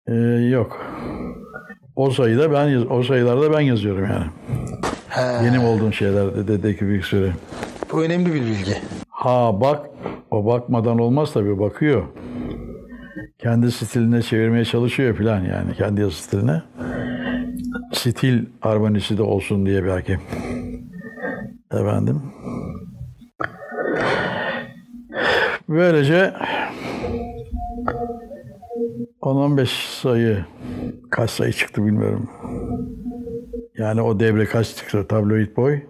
[0.09, 0.15] Ee,
[0.51, 0.87] yok.
[1.97, 4.25] O sayıda ben yaz- o sayılarda ben yazıyorum yani.
[5.09, 7.33] He, Benim olduğum şeylerde dedektif X1'i.
[7.93, 8.77] bu önemli bir bilgi.
[9.09, 9.87] Ha bak,
[10.31, 12.03] o bakmadan olmaz tabii bakıyor.
[13.39, 16.63] Kendi stiline çevirmeye çalışıyor filan yani kendi yazı stiline.
[17.93, 20.19] Stil harmonisi de olsun diye belki.
[21.73, 22.23] Efendim.
[25.69, 26.35] Böylece
[29.23, 29.67] 10-15
[30.03, 30.45] sayı
[31.17, 32.31] kaç sayı çıktı bilmiyorum.
[33.79, 35.81] Yani o devre kaç çıktı tabloid boy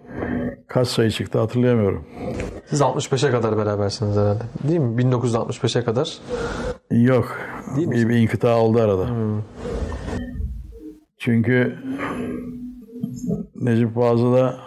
[0.67, 2.05] kaç sayı çıktı hatırlayamıyorum.
[2.65, 4.43] Siz 65'e kadar berabersiniz herhalde.
[4.67, 5.01] Değil mi?
[5.01, 6.17] 1965'e kadar.
[6.91, 7.37] Yok.
[7.75, 7.95] Değil mi?
[7.95, 9.07] bir, bir inkıta oldu arada.
[11.17, 11.75] Çünkü
[13.55, 14.57] Necip Fazıl'a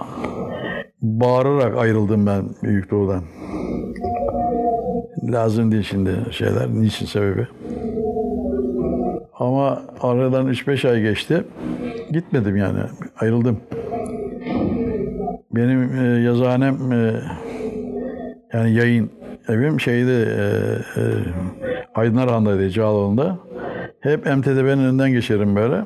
[1.02, 3.24] bağırarak ayrıldım ben Büyük Doğu'dan.
[5.22, 6.68] Lazım değil şimdi şeyler.
[6.68, 7.48] Niçin sebebi?
[9.40, 11.44] Ama aradan 3-5 ay geçti.
[12.12, 12.78] Gitmedim yani.
[13.20, 13.60] Ayrıldım.
[15.50, 17.20] Benim e, yazıhanem e,
[18.52, 19.10] yani yayın
[19.48, 21.04] evim şeyde e, e,
[21.94, 23.38] Aydınarhan'daydı Cağaloğlu'nda.
[24.00, 25.76] Hep MTDB'nin önünden geçerim böyle.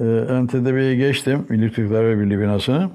[0.00, 0.04] E,
[0.40, 1.46] MTDB'yi geçtim.
[1.48, 2.90] Milli Türkler ve Birliği binasını.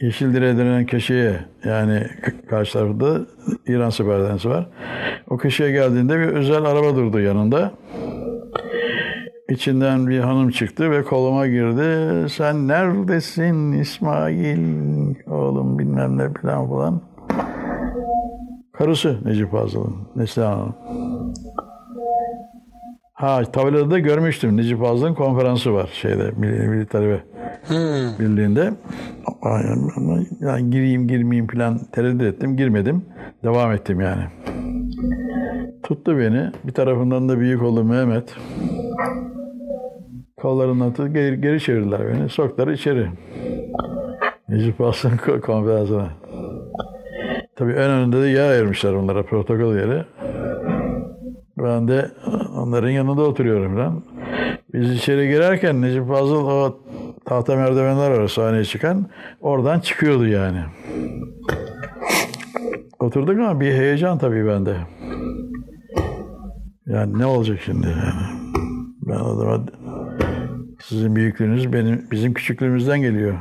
[0.00, 2.06] Yeşildire denen köşeye yani
[2.50, 3.20] karşı tarafta
[3.66, 4.68] İran Siperdensi var.
[5.30, 7.72] O köşeye geldiğinde bir özel araba durdu yanında.
[9.48, 12.28] İçinden bir hanım çıktı ve koluma girdi.
[12.30, 17.02] Sen neredesin İsmail oğlum bilmem ne falan falan.
[18.72, 20.74] Karısı Necip Fazıl'ın, Neslihan Hanım.
[23.20, 24.56] Ha tabelada da görmüştüm.
[24.56, 27.20] Necip Fazıl'ın konferansı var şeyde Milli, Milli Talebe
[28.18, 28.72] Birliği'nde.
[29.42, 29.60] Ama
[29.96, 32.56] ama yani gireyim girmeyeyim falan tereddüt ettim.
[32.56, 33.04] Girmedim.
[33.44, 34.22] Devam ettim yani.
[35.82, 36.50] Tuttu beni.
[36.64, 38.34] Bir tarafından da büyük oğlu Mehmet.
[40.36, 42.28] Kollarından tutup geri, geri çevirdiler beni.
[42.28, 43.08] Soktular içeri.
[44.48, 46.08] Necip Fazıl'ın ko- konferansına.
[47.56, 50.04] Tabii en önünde de yer ayırmışlar onlara protokol yeri.
[51.62, 52.10] Ben de
[52.56, 54.02] onların yanında oturuyorum lan.
[54.74, 56.80] Biz içeri girerken Necip Fazıl o
[57.24, 59.06] tahta merdivenler var sahneye çıkan.
[59.40, 60.60] Oradan çıkıyordu yani.
[63.00, 64.76] Oturduk ama bir heyecan tabii bende.
[66.86, 68.40] Yani ne olacak şimdi yani?
[69.02, 69.66] Ben adama
[70.82, 73.38] sizin büyüklüğünüz benim bizim küçüklüğümüzden geliyor.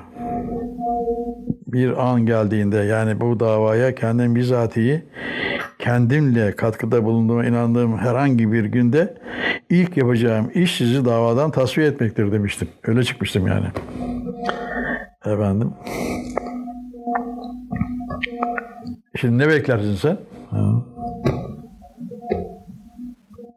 [1.67, 5.03] Bir an geldiğinde yani bu davaya kendim bizatihi
[5.79, 9.13] kendimle katkıda bulunduğuma inandığım herhangi bir günde
[9.69, 12.67] ilk yapacağım iş sizi davadan tasfiye etmektir demiştim.
[12.83, 13.65] Öyle çıkmıştım yani.
[15.25, 15.73] Efendim.
[19.15, 20.17] Şimdi ne beklersin sen?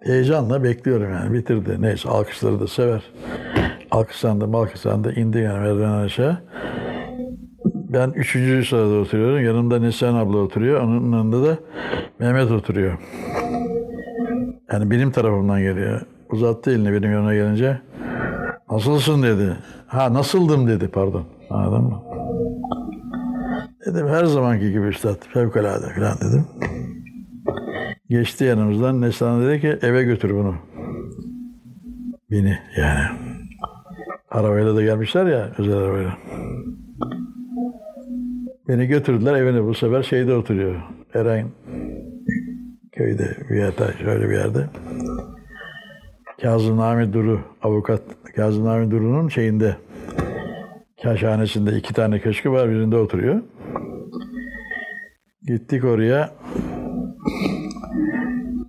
[0.05, 1.33] Heyecanla bekliyorum yani.
[1.33, 1.83] Bitirdi.
[1.83, 3.03] Neyse alkışları da sever.
[3.91, 5.15] Alkışlandı malkışlandı.
[5.15, 6.39] indi yani merdiven aşağı.
[7.93, 9.45] Ben üçüncü sırada oturuyorum.
[9.45, 10.81] Yanımda Neslihan abla oturuyor.
[10.81, 11.59] Onun yanında da
[12.19, 12.99] Mehmet oturuyor.
[14.73, 16.01] Yani benim tarafımdan geliyor.
[16.31, 17.81] Uzattı elini benim yanına gelince.
[18.71, 19.57] Nasılsın dedi.
[19.87, 21.25] Ha nasıldım dedi pardon.
[21.51, 22.03] Anladın mı?
[23.87, 25.17] Dedim her zamanki gibi üstad.
[25.33, 26.47] Fevkalade falan dedim.
[28.11, 29.01] Geçti yanımızdan.
[29.01, 30.55] Neslihan dedi ki eve götür bunu.
[32.31, 33.05] Beni yani.
[34.31, 36.19] Arabayla da gelmişler ya özel arabayla.
[38.69, 40.83] Beni götürdüler evine bu sefer şeyde oturuyor.
[41.15, 41.49] Eren
[42.93, 44.67] köyde bir yerde şöyle bir yerde.
[46.43, 48.03] Kazım Nami Duru avukat
[48.37, 49.77] Kazım Nami Duru'nun şeyinde
[51.03, 53.43] kaşhanesinde iki tane köşkü var birinde oturuyor.
[55.47, 56.31] Gittik oraya.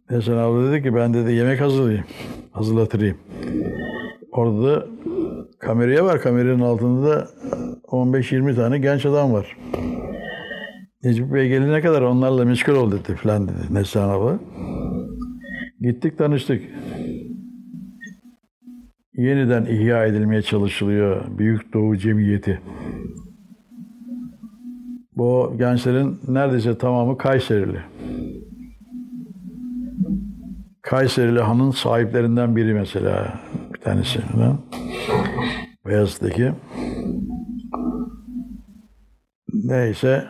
[0.10, 2.06] Nesen abla dedi ki ben dedi yemek hazırlayayım.
[2.52, 3.18] Hazırlatırayım.
[4.32, 4.88] Orada da
[5.64, 6.22] kameraya var.
[6.22, 7.28] Kameranın altında da
[7.84, 9.58] 15-20 tane genç adam var.
[11.04, 14.40] Necip Bey gelene kadar onlarla meşgul ol dedi falan dedi Neslihan abla.
[15.82, 16.64] Gittik tanıştık.
[19.14, 22.62] Yeniden ihya edilmeye çalışılıyor Büyük Doğu Cemiyeti.
[25.18, 27.80] Bu gençlerin neredeyse tamamı Kayserili.
[30.82, 33.40] Kayserili Han'ın sahiplerinden biri mesela
[33.74, 34.20] bir tanesi.
[34.20, 34.52] Ne?
[35.86, 36.52] Beyazıt'taki.
[39.54, 40.28] Neyse.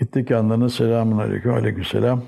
[0.00, 2.22] Gittik yanlarına selamun aleyküm aleyküm selam.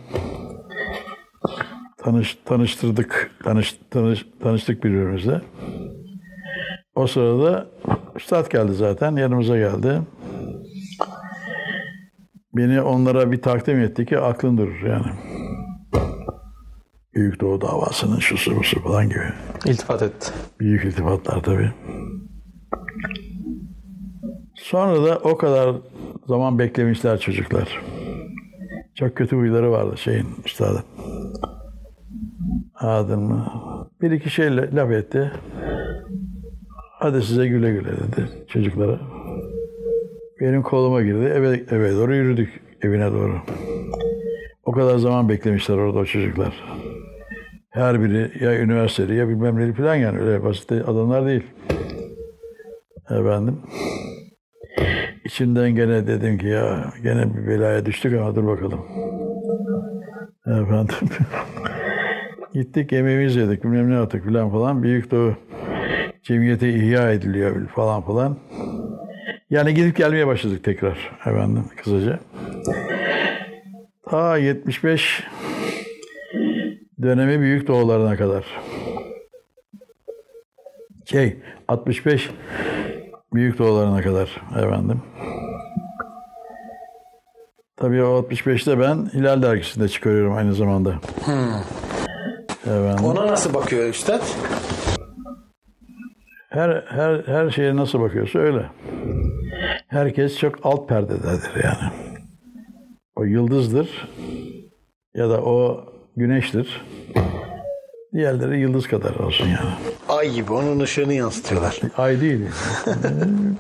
[1.99, 5.41] Tanış, tanıştırdık, tanış, tanış, tanıştık birbirimizle.
[6.95, 7.67] O sırada
[8.17, 10.01] Üstad geldi zaten, yanımıza geldi.
[12.55, 15.32] Beni onlara bir takdim etti ki aklın durur yani.
[17.15, 19.25] Büyük Doğu davasının şusu busu falan gibi.
[19.67, 20.33] İltifat etti.
[20.61, 21.71] Büyük iltifatlar tabii.
[24.55, 25.77] Sonra da o kadar
[26.27, 27.81] zaman beklemişler çocuklar.
[28.95, 30.83] Çok kötü huyları vardı şeyin üstadın.
[32.75, 33.47] Anladın mı?
[34.01, 35.33] Bir iki şeyle laf etti.
[36.99, 39.01] Hadi size güle güle dedi çocuklara.
[40.41, 41.25] Benim koluma girdi.
[41.25, 42.61] Eve, eve doğru yürüdük.
[42.83, 43.41] Evine doğru.
[44.65, 46.82] O kadar zaman beklemişler orada o çocuklar.
[47.73, 51.43] Her biri ya üniversiteli ya bilmem neli falan yani öyle basit adamlar değil.
[53.11, 53.61] Efendim.
[55.25, 58.81] İçimden gene dedim ki ya gene bir belaya düştük ama dur bakalım.
[60.47, 60.95] Efendim.
[62.55, 64.83] Gittik yemeğimizi yedik bilmem ne yaptık falan falan.
[64.83, 65.35] Büyük Doğu
[66.23, 68.37] cemiyete ihya ediliyor falan falan.
[69.51, 72.19] Yani gidip gelmeye başladık tekrar efendim kısaca.
[74.11, 75.23] Ta 75
[77.03, 78.45] dönemi büyük doğularına kadar.
[81.05, 81.37] Şey
[81.69, 82.31] 65
[83.35, 85.03] büyük doğularına kadar efendim.
[87.77, 90.95] Tabii o 65'te ben Hilal dergisinde çıkarıyorum aynı zamanda.
[92.63, 93.05] Efendim.
[93.05, 94.23] Ona nasıl bakıyor üstad?
[96.49, 98.71] Her her her şeye nasıl bakıyorsa öyle.
[99.89, 101.93] Herkes çok alt perdededir yani.
[103.17, 104.09] O yıldızdır
[105.15, 105.85] ya da o
[106.17, 106.85] güneştir.
[108.15, 109.71] Diğerleri yıldız kadar olsun yani.
[110.09, 111.81] Ay gibi onun ışığını yansıtıyorlar.
[111.97, 112.41] Ay değil.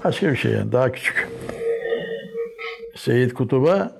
[0.04, 0.72] Başka bir şey yani.
[0.72, 1.28] Daha küçük.
[2.96, 3.92] Seyit Kutub'a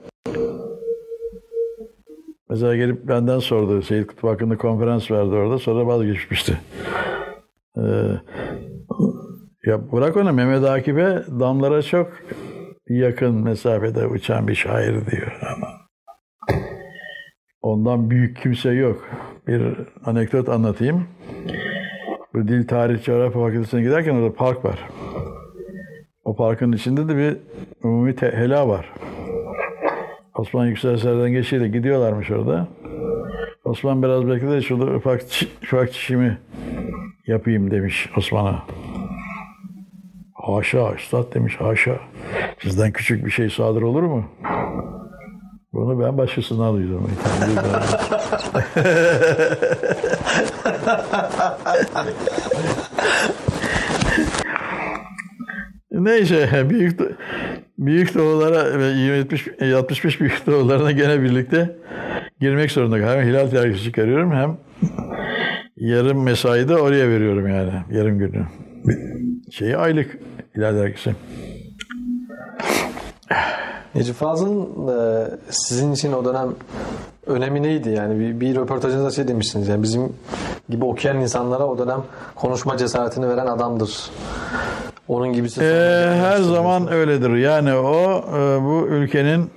[2.51, 3.83] mesela gelip benden sordu.
[3.83, 5.59] Seyit Kutup hakkında konferans verdi orada.
[5.59, 6.61] Sonra vazgeçmişti.
[7.77, 7.83] Ee,
[9.67, 12.13] ya bırak onu Mehmet Akif'e damlara çok
[12.89, 15.72] yakın mesafede uçan bir şair diyor ama.
[17.73, 19.09] Ondan büyük kimse yok.
[19.47, 19.63] Bir
[20.05, 21.05] anekdot anlatayım.
[22.35, 24.79] Bu Dil Tarih Coğrafya Fakültesine giderken orada park var.
[26.25, 27.37] O parkın içinde de bir
[27.85, 28.93] umumi hela var.
[30.35, 32.69] Osman Yükselser'den geçiyle gidiyorlarmış orada.
[33.65, 34.63] Osman biraz bekledi.
[34.63, 35.23] Şurada ufak,
[35.63, 36.39] ufak çişimi
[37.27, 38.63] yapayım demiş Osman'a.
[40.35, 42.01] Haşa, üstad demiş haşa.
[42.63, 44.25] Sizden küçük bir şey sadır olur mu?
[45.73, 47.11] Bunu ben başkasından duydum.
[55.91, 57.01] Neyse büyük
[57.79, 61.77] büyük doğulara ve 70 65 büyük doğularına gene birlikte
[62.41, 63.21] girmek zorunda kaldım.
[63.21, 64.59] Hem hilal dergisi çıkarıyorum hem
[65.77, 68.47] yarım mesai de oraya veriyorum yani yarım günü.
[69.51, 70.19] Şeyi aylık
[70.57, 71.15] hilal dergisi.
[73.95, 76.49] Necip Fazıl'ın e, sizin için o dönem
[77.27, 77.91] önemi neydi?
[77.91, 79.69] Yani bir, bir röportajınızda şey demişsiniz.
[79.69, 80.13] Yani bizim
[80.69, 82.03] gibi okuyan insanlara o dönem
[82.35, 84.11] konuşma cesaretini veren adamdır.
[85.09, 85.63] Onun gibisi.
[85.63, 87.37] Ee, her zaman öyledir.
[87.37, 89.51] Yani o e, bu ülkenin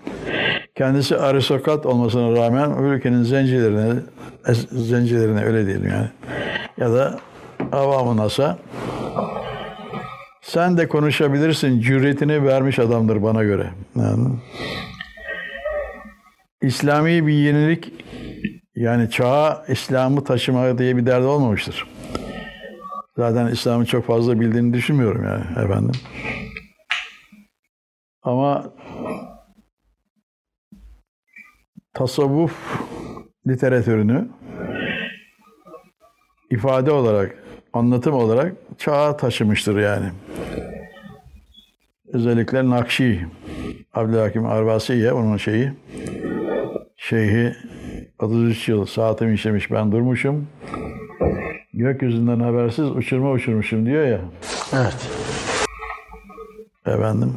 [0.75, 3.93] kendisi aristokrat olmasına rağmen bu ülkenin zencilerine
[4.71, 6.09] zencilerine öyle diyelim yani
[6.77, 7.19] ya da
[7.71, 8.57] avamı nasa
[10.45, 13.69] sen de konuşabilirsin cüretini vermiş adamdır bana göre.
[13.95, 14.27] Yani,
[16.61, 17.93] İslami bir yenilik
[18.75, 21.87] yani çağa İslam'ı taşıma diye bir derdi olmamıştır.
[23.17, 26.01] Zaten İslam'ı çok fazla bildiğini düşünmüyorum yani efendim.
[28.21, 28.73] Ama
[31.93, 32.53] tasavvuf
[33.47, 34.27] literatürünü
[36.51, 37.43] ifade olarak,
[37.73, 40.11] anlatım olarak çağa taşımıştır yani.
[42.15, 43.25] Özellikle Nakşi,
[43.93, 45.71] Abdülhakim Arvasiye onun şeyi,
[46.97, 47.53] şeyhi
[48.19, 50.47] 33 yıl saatim işlemiş ben durmuşum.
[51.73, 54.21] Gökyüzünden habersiz uçurma uçurmuşum diyor ya.
[54.73, 55.09] Evet.
[56.85, 57.33] Efendim.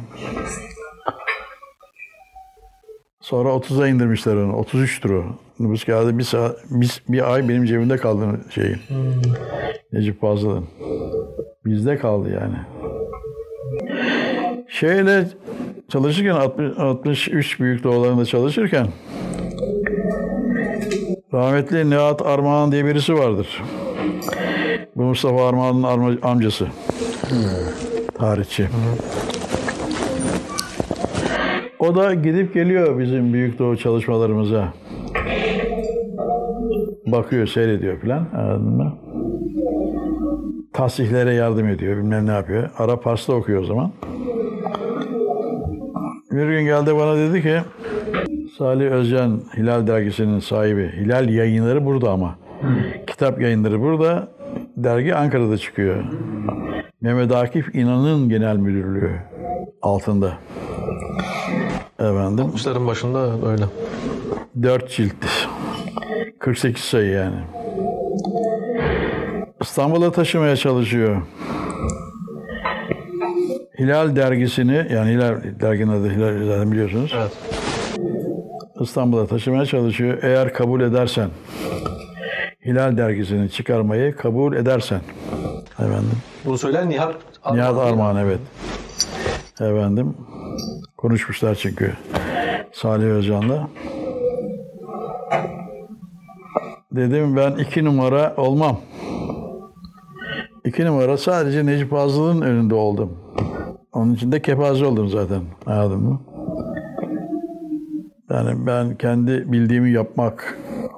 [3.21, 4.51] Sonra 30'a indirmişler onu.
[4.51, 5.23] 33'tür o.
[5.59, 8.75] Nüfus kağıdı bir, saat, bir, bir ay benim cebimde kaldı şeyi.
[9.93, 10.65] Necip Fazıl'ın.
[11.65, 12.88] Bizde kaldı yani.
[14.79, 15.27] Şeyle
[15.89, 18.87] çalışırken 60, 63 büyük doğularında çalışırken
[21.33, 23.63] rahmetli Nihat Armağan diye birisi vardır.
[24.95, 26.67] Bu Mustafa Armağan'ın arma- amcası.
[28.17, 28.67] Tarihçi.
[31.79, 34.73] O da gidip geliyor bizim Büyük Doğu çalışmalarımıza.
[37.05, 38.27] Bakıyor, seyrediyor filan.
[38.35, 38.97] Anladın mı?
[40.73, 42.69] Tahsihlere yardım ediyor, bilmem ne yapıyor.
[42.77, 43.91] Arap Fars'ta okuyor o zaman.
[46.39, 47.61] Bir gün geldi bana dedi ki
[48.57, 50.91] Salih Özcan Hilal dergisinin sahibi.
[50.97, 52.35] Hilal yayınları burada ama.
[53.07, 54.27] Kitap yayınları burada.
[54.77, 56.03] Dergi Ankara'da çıkıyor.
[57.01, 59.11] Mehmet Akif İnan'ın genel müdürlüğü
[59.81, 60.33] altında.
[61.99, 62.51] Efendim.
[62.55, 63.63] İşlerin başında öyle.
[64.63, 65.13] 4 cilt.
[66.39, 67.37] 48 sayı yani.
[69.61, 71.21] İstanbul'a taşımaya çalışıyor.
[73.79, 77.15] Hilal dergisini, yani Hilal derginin adı Hilal zaten biliyorsunuz.
[77.17, 77.31] Evet.
[78.81, 80.17] İstanbul'a taşımaya çalışıyor.
[80.21, 81.29] Eğer kabul edersen,
[82.65, 85.01] Hilal dergisini çıkarmayı kabul edersen.
[85.73, 86.11] Efendim.
[86.45, 87.57] Bunu söyleyen Nihat Armağan.
[87.57, 88.39] Nihat Armağan evet.
[89.61, 90.17] Efendim.
[90.97, 91.93] Konuşmuşlar çünkü.
[92.73, 93.69] Salih Özcan'la.
[96.91, 98.79] Dedim ben iki numara olmam.
[100.65, 103.17] İki numara sadece Necip Fazıl'ın önünde oldum.
[103.99, 105.41] Onun için de kepaze oldum zaten.
[105.65, 106.21] Anladın mı?
[108.29, 110.57] Yani ben kendi bildiğimi yapmak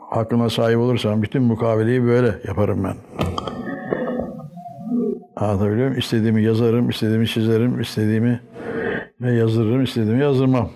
[0.09, 2.95] hakkına sahip olursam bütün mukaveleyi böyle yaparım ben.
[5.35, 5.99] Anlatabiliyor muyum?
[5.99, 8.41] İstediğimi yazarım, istediğimi çizerim, istediğimi
[9.21, 10.69] ve yazırım, istediğimi yazdırmam.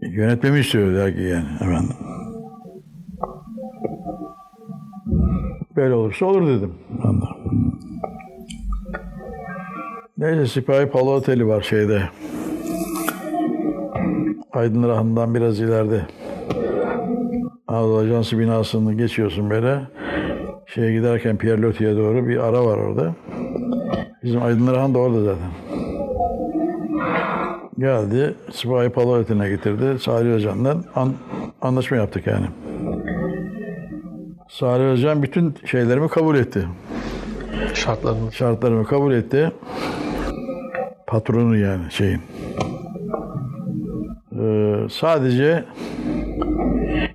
[0.00, 1.96] Yönetmemi istiyor dergi yani efendim.
[5.76, 6.74] Böyle olursa olur dedim.
[7.04, 7.24] Ben de.
[10.20, 12.02] Neyse Sipahi Palo Oteli var şeyde.
[14.52, 16.00] Aydın Rahan'dan biraz ileride.
[17.68, 19.80] Anadolu Ajansı binasını geçiyorsun böyle.
[20.66, 23.14] Şeye giderken Pierre Loti'ye doğru bir ara var orada.
[24.22, 25.50] Bizim Aydın Rahan da orada zaten.
[27.78, 29.98] Geldi, Sipahi Palo Oteli'ne getirdi.
[29.98, 31.12] Salih Özcan'dan an,
[31.62, 32.46] anlaşma yaptık yani.
[34.48, 36.68] Salih Özcan bütün şeylerimi kabul etti.
[37.74, 38.32] Şartlarını.
[38.32, 39.52] Şartlarımı kabul etti.
[41.10, 42.20] Patronu yani şeyin.
[44.40, 45.64] Ee, sadece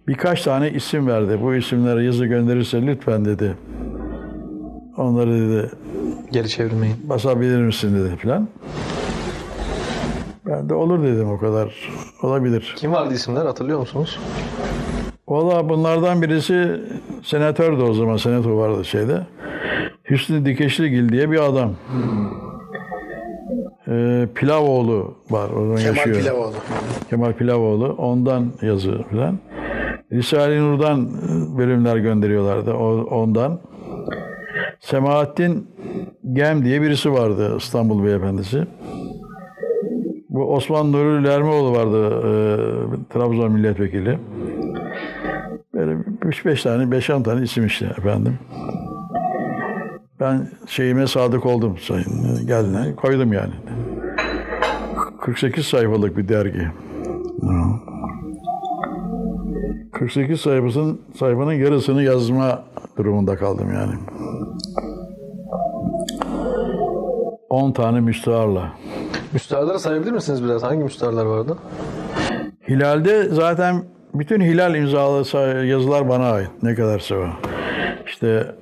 [0.08, 1.40] birkaç tane isim verdi.
[1.42, 3.56] Bu isimlere yazı gönderirse lütfen dedi.
[4.98, 5.72] Onları dedi
[6.32, 6.96] Geri çevirmeyin.
[7.04, 8.48] basabilir misin dedi filan.
[10.46, 11.90] Ben de olur dedim o kadar.
[12.22, 12.74] Olabilir.
[12.78, 14.20] Kim vardı isimler hatırlıyor musunuz?
[15.28, 16.82] Valla bunlardan birisi
[17.24, 18.18] senatördü o zaman.
[18.18, 19.22] Senato vardı şeyde.
[20.10, 21.72] Hüsnü Dikeşligil diye bir adam.
[23.88, 25.50] E, Pilavoğlu var.
[25.50, 26.18] Orada Kemal yaşıyor.
[26.18, 26.54] Pilavoğlu.
[27.10, 27.96] Kemal Pilavoğlu.
[27.98, 29.40] Ondan yazı falan.
[30.12, 32.74] Risale-i Nur'dan e, bölümler gönderiyorlardı.
[32.74, 33.60] O, ondan.
[34.80, 35.68] Semahattin
[36.34, 38.68] Gem diye birisi vardı İstanbul Beyefendisi.
[40.30, 44.20] Bu Osman Nuri Lermoğlu vardı e, Trabzon milletvekili.
[45.74, 48.40] Böyle 3-5 tane, 5-10 tane isim işte efendim.
[50.20, 52.48] Ben şeyime sadık oldum sayın.
[52.48, 53.54] Geldiler, koydum yani.
[55.22, 56.72] 48 sayfalık bir dergi.
[57.42, 57.64] Hı.
[59.92, 62.64] 48 sayfasının sayfanın yarısını yazma
[62.98, 63.94] durumunda kaldım yani.
[67.50, 68.72] 10 tane müstaharla.
[69.34, 70.64] Müstaharları sayabilir misiniz biraz?
[70.64, 71.58] Hangi müstaharlar vardı?
[72.70, 76.50] Hilal'de zaten bütün Hilal imzalı yazılar bana ait.
[76.64, 77.26] Ne kadarsa o.
[78.08, 78.56] İşte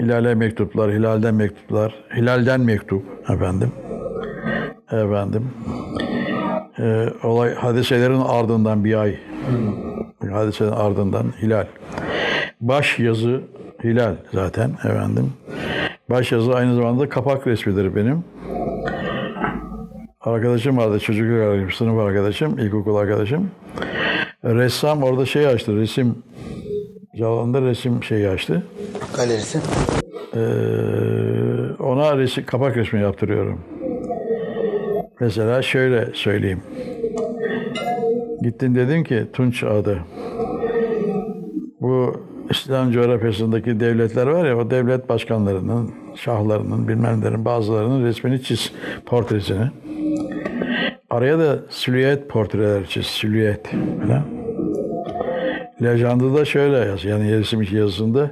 [0.00, 3.72] Hilal'e mektuplar, Hilal'den mektuplar, Hilal'den mektup efendim.
[4.92, 5.50] Efendim.
[6.78, 9.18] Ee, olay hadiselerin ardından bir ay.
[10.32, 11.66] Hadiselerin ardından Hilal.
[12.60, 13.40] Baş yazı
[13.84, 15.32] Hilal zaten efendim.
[16.10, 18.24] Baş yazı aynı zamanda kapak resmidir benim.
[20.20, 23.50] Arkadaşım vardı, çocukluk arkadaşım, sınıf arkadaşım, ilkokul arkadaşım.
[24.44, 26.22] Ressam orada şey açtı, resim
[27.20, 28.62] salonunda resim şeyi açtı.
[29.16, 29.58] Galerisi.
[30.34, 30.40] Ee,
[31.82, 33.60] ona resim, kapak resmi yaptırıyorum.
[35.20, 36.60] Mesela şöyle söyleyeyim.
[38.42, 39.98] Gittim dedim ki Tunç adı.
[41.80, 48.72] Bu İslam coğrafyasındaki devletler var ya o devlet başkanlarının, şahlarının, bilmemlerin bazılarının resmini çiz,
[49.06, 49.70] portresini.
[51.10, 53.66] Araya da silüet portreler çiz, silüet
[54.06, 54.39] falan.
[55.82, 58.30] Lejandı da şöyle yaz, yani resim iki yazısında.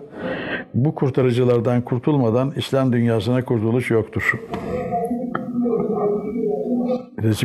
[0.75, 4.33] Bu kurtarıcılardan kurtulmadan İslam dünyasına kurtuluş yoktur.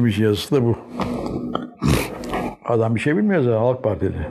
[0.07, 0.75] İçi yazısı da bu.
[2.65, 4.27] Adam bir şey bilmiyor zaten Halk Partili.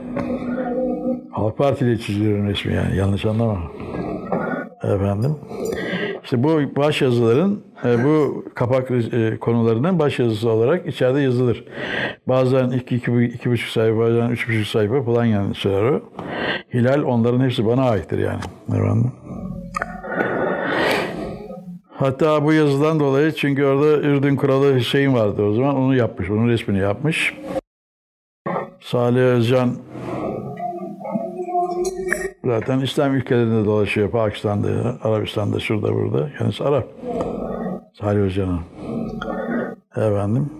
[1.30, 3.58] Halk Partili çiziyorum resmi yani yanlış anlama.
[4.82, 5.36] Efendim.
[6.33, 11.64] İşte bu baş yazıların e, bu kapak e, konularının baş yazısı olarak içeride yazılır.
[12.28, 16.03] Bazen iki, iki, iki buçuk sayfa, bazen üç buçuk sayfa falan yani sürer o.
[16.74, 18.41] Hilal onların hepsi bana aittir yani.
[18.68, 19.12] Efendim.
[21.91, 26.49] Hatta bu yazıdan dolayı çünkü orada Ürdün Kralı Hüseyin vardı o zaman onu yapmış, onun
[26.49, 27.35] resmini yapmış.
[28.80, 29.76] Salih Özcan
[32.45, 34.11] zaten İslam ülkelerinde dolaşıyor.
[34.11, 36.30] Pakistan'da, Arabistan'da, şurada burada.
[36.38, 36.88] Kendisi Arap.
[38.01, 38.61] Salih Özcan'ın.
[39.97, 40.51] Efendim.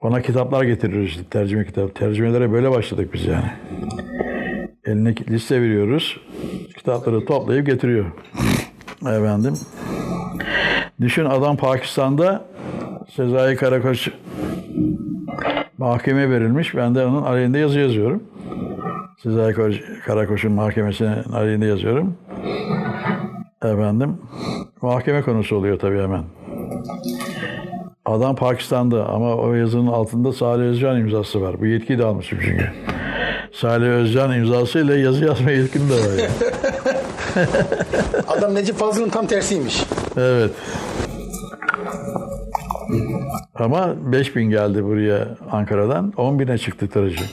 [0.00, 1.94] Ona kitaplar getiriyoruz işte, tercüme kitap.
[1.94, 3.50] Tercümelere böyle başladık biz yani.
[4.84, 6.20] Eline liste veriyoruz.
[6.76, 8.06] Kitapları toplayıp getiriyor.
[9.02, 9.54] Efendim.
[11.00, 12.44] Düşün adam Pakistan'da
[13.16, 14.08] Sezai Karakoç
[15.78, 16.76] mahkeme verilmiş.
[16.76, 18.22] Ben de onun aleyhinde yazı yazıyorum.
[19.22, 19.54] Sezai
[20.06, 22.16] Karakoç'un mahkemesinin aleyhinde yazıyorum.
[23.62, 24.18] Efendim.
[24.82, 26.24] Mahkeme konusu oluyor tabii hemen.
[28.04, 31.60] Adam Pakistan'da ama o yazının altında Salih Özcan imzası var.
[31.60, 32.72] Bu yetkiyi de almışım çünkü.
[33.52, 36.18] Salih Özcan imzasıyla yazı yazma yetkim de var.
[36.18, 36.30] Yani.
[38.28, 39.84] Adam Necip Fazıl'ın tam tersiymiş.
[40.16, 40.50] Evet.
[43.54, 46.12] Ama 5000 geldi buraya Ankara'dan.
[46.16, 47.24] 10 bine çıktı tırıcı.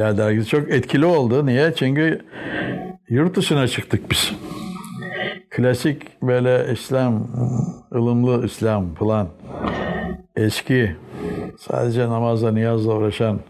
[0.00, 1.46] Hilal dergisi çok etkili oldu.
[1.46, 1.74] Niye?
[1.74, 2.20] Çünkü
[3.08, 4.32] yurt dışına çıktık biz.
[5.50, 7.26] Klasik böyle İslam,
[7.94, 9.28] ılımlı İslam falan.
[10.36, 10.96] Eski,
[11.58, 13.40] sadece namazla, niyazla uğraşan,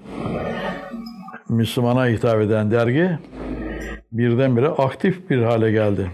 [1.49, 3.19] Müslümana hitap eden dergi
[4.13, 6.11] birdenbire aktif bir hale geldi.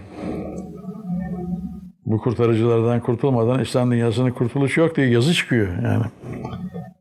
[2.05, 6.03] Bu kurtarıcılardan kurtulmadan İslam dünyasının kurtuluşu yok diye yazı çıkıyor yani.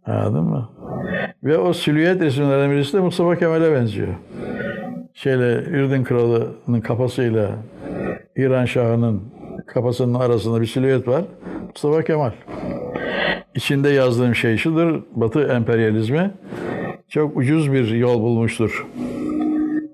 [0.07, 0.69] Anladın mı?
[1.45, 4.15] Ve o silüet resimlerden birisi de Mustafa Kemal'e benziyor.
[5.15, 7.51] Şeyle Ürdün Kralı'nın kafasıyla
[8.37, 9.23] İran Şahı'nın
[9.67, 11.25] kafasının arasında bir silüet var.
[11.69, 12.31] Mustafa Kemal.
[13.55, 15.03] İçinde yazdığım şey şudur.
[15.15, 16.31] Batı emperyalizmi
[17.09, 18.87] çok ucuz bir yol bulmuştur.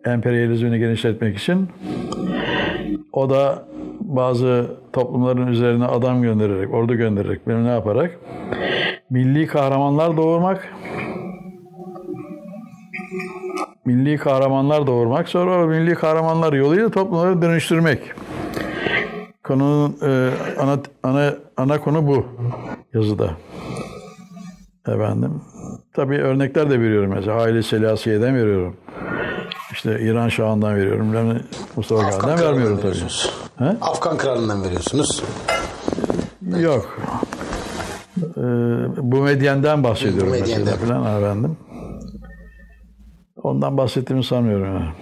[0.04, 1.68] Emperyalizmini genişletmek için.
[3.12, 3.66] O da
[4.16, 8.18] bazı toplumların üzerine adam göndererek, ordu göndererek, benim ne yaparak
[9.10, 10.68] milli kahramanlar doğurmak,
[13.84, 18.12] milli kahramanlar doğurmak, sonra o milli kahramanlar yoluyla toplumları dönüştürmek.
[19.44, 22.26] Konunun e, ana, ana, ana konu bu
[22.94, 23.30] yazıda.
[24.88, 25.40] Efendim.
[25.92, 27.36] Tabii örnekler de veriyorum mesela.
[27.36, 28.76] Haile Selasik'den veriyorum.
[29.72, 31.38] İşte İran Şahı'ndan veriyorum.
[31.76, 33.41] Mustafa Kemal'den vermiyorum tabii.
[33.62, 33.76] He?
[33.80, 35.22] Afgan kralından veriyorsunuz.
[36.60, 36.98] Yok.
[38.18, 38.42] Ee,
[38.96, 40.76] bu medyenden bahsediyorum Bu medyenden.
[40.76, 41.56] falan efendim.
[43.42, 44.92] Ondan bahsettiğimi sanmıyorum.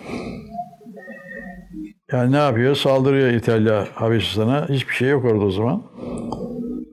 [2.12, 2.32] Yani.
[2.32, 2.74] ne yapıyor?
[2.74, 4.68] Saldırıyor İtalya Habeşistan'a.
[4.68, 5.82] Hiçbir şey yok orada o zaman.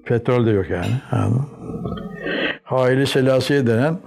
[0.05, 1.01] Petrol de yok yani.
[1.11, 1.45] Anladın?
[2.63, 3.97] Haili Selasiye denen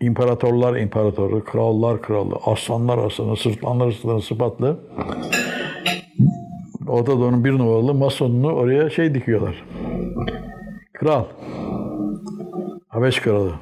[0.00, 4.76] imparatorlar imparatoru, krallar kralı, aslanlar aslanı, sırtlanlar sırtlanı sıfatlı
[6.92, 9.64] Orta Doğu'nun bir numaralı masonunu oraya şey dikiyorlar.
[10.92, 11.24] Kral.
[12.88, 13.52] Habeş kralı.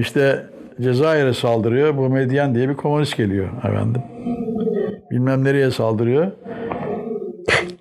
[0.00, 0.46] İşte
[0.80, 1.96] Cezayir'e saldırıyor.
[1.96, 4.02] Bu Medyen diye bir komünist geliyor efendim.
[5.10, 6.32] Bilmem nereye saldırıyor.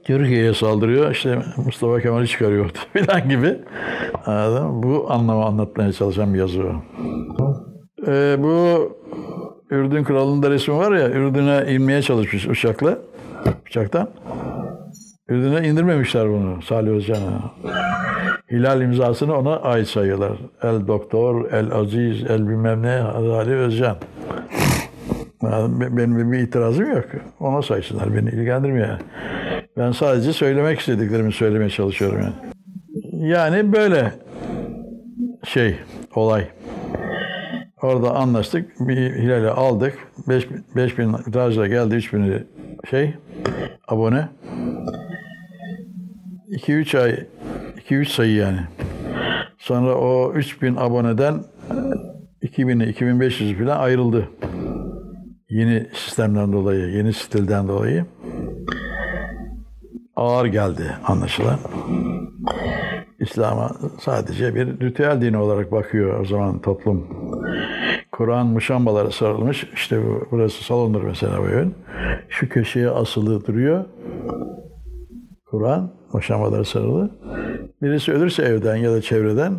[0.04, 1.12] Türkiye'ye saldırıyor.
[1.12, 3.58] İşte Mustafa Kemal'i çıkarıyor filan gibi.
[4.26, 4.84] Anladın?
[4.84, 6.64] Bu anlamı anlatmaya çalışan bir yazı.
[8.08, 8.78] Ee, bu
[9.76, 12.98] Ürdün kralının da resmi var ya Ürdün'e inmeye çalışmış uçakla.
[13.68, 14.10] Uçaktan.
[15.30, 17.52] Ürdün'e indirmemişler bunu Salih Özcan'a.
[18.52, 20.32] Hilal imzasını ona ait sayıyorlar.
[20.64, 23.98] El Doktor, El Aziz, El bilmem ne Salih Özcan.
[25.44, 27.06] Yani benim bir itirazım yok.
[27.40, 28.16] Ona saysınlar.
[28.16, 28.88] Beni ilgilendirmiyor.
[28.88, 29.02] yani.
[29.78, 32.34] Ben sadece söylemek istediklerimi söylemeye çalışıyorum yani.
[33.32, 34.12] Yani böyle
[35.44, 35.76] şey,
[36.16, 36.48] olay.
[37.86, 38.80] Orada anlaştık.
[38.80, 39.98] Bir Hilal'i aldık.
[40.76, 42.48] 5000 tirajla geldi 3000
[42.90, 43.14] şey
[43.88, 44.30] abone.
[46.50, 47.26] 2-3 ay
[47.90, 48.60] 2-3 sayı yani.
[49.58, 51.44] Sonra o 3000 aboneden
[52.44, 54.30] 2000'i 2500 falan ayrıldı.
[55.50, 58.06] Yeni sistemden dolayı, yeni stilden dolayı.
[60.16, 61.60] Ağır geldi anlaşılan.
[63.20, 67.08] İslam'a sadece bir ritüel dini olarak bakıyor o zaman toplum.
[68.12, 69.64] Kur'an muşambalara sarılmış.
[69.74, 71.74] İşte bu, burası salondur mesela bu yön.
[72.30, 73.86] Şu köşeye asılı duruyor.
[75.46, 77.10] Kur'an muşambalara sarılı.
[77.82, 79.54] Birisi ölürse evden ya da çevreden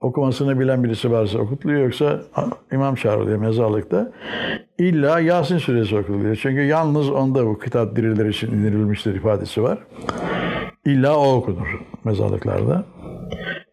[0.00, 2.20] okumasını bilen birisi varsa okutuluyor yoksa
[2.72, 4.12] imam çağrılıyor mezarlıkta.
[4.78, 6.36] İlla Yasin suresi okutuluyor.
[6.36, 9.78] Çünkü yalnız onda bu kitap diriler için indirilmiştir ifadesi var.
[10.84, 12.84] İlla o okunur mezarlıklarda.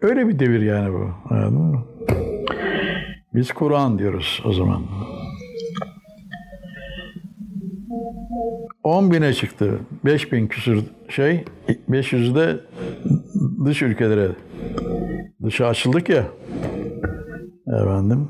[0.02, 1.10] Öyle bir devir yani bu.
[1.30, 1.86] Anladın mı?
[3.34, 4.82] Biz Kur'an diyoruz o zaman.
[8.84, 9.80] 10 bine çıktı.
[10.06, 11.44] 5 bin küsür şey.
[11.88, 12.60] 500 de
[13.66, 14.30] dış ülkelere.
[15.44, 16.24] Dışa açıldık ya.
[17.68, 18.30] Efendim.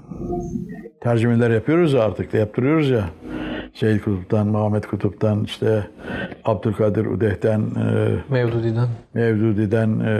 [1.01, 3.03] Tercümeler yapıyoruz ya artık da yaptırıyoruz ya.
[3.73, 5.87] Seyyid Kutup'tan, Muhammed Kutup'tan, işte
[6.45, 8.87] Abdülkadir Udeh'ten, e, Mevdudi'den.
[9.13, 10.11] Mevdudi'den, e,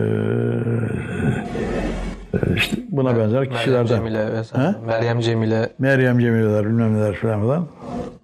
[2.34, 3.96] e, işte buna benzer Meryem kişilerden.
[3.96, 4.68] Cemile vesaire.
[4.68, 4.86] He?
[4.86, 5.70] Meryem Cemile.
[5.80, 7.68] Meryem Cemileler bilmem neler falan falan.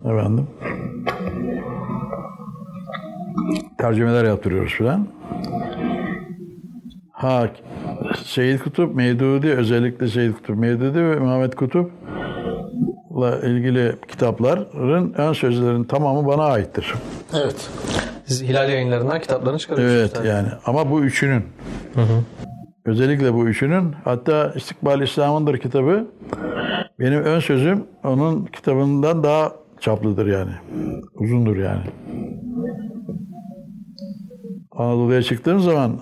[0.05, 0.47] Efendim.
[3.77, 5.07] Tercümeler yaptırıyoruz falan.
[7.11, 7.47] Ha
[8.23, 11.53] Seyyid Kutup, Mevdudi özellikle Seyyid Kutup, Mevdudi ve Muhammed
[13.17, 16.93] Kutup'la ilgili kitapların ön sözlerin tamamı bana aittir.
[17.33, 17.69] Evet.
[18.25, 20.01] Siz Hilal yayınlarından kitaplarını çıkarıyorsunuz.
[20.01, 20.27] Evet tabii.
[20.27, 21.43] yani ama bu üçünün.
[22.85, 26.07] Özellikle bu üçünün hatta İstikbal İslam'ındır kitabı
[26.99, 30.51] benim ön sözüm onun kitabından daha çaplıdır yani.
[31.13, 31.83] Uzundur yani.
[34.71, 35.99] Anadolu'ya çıktığım zaman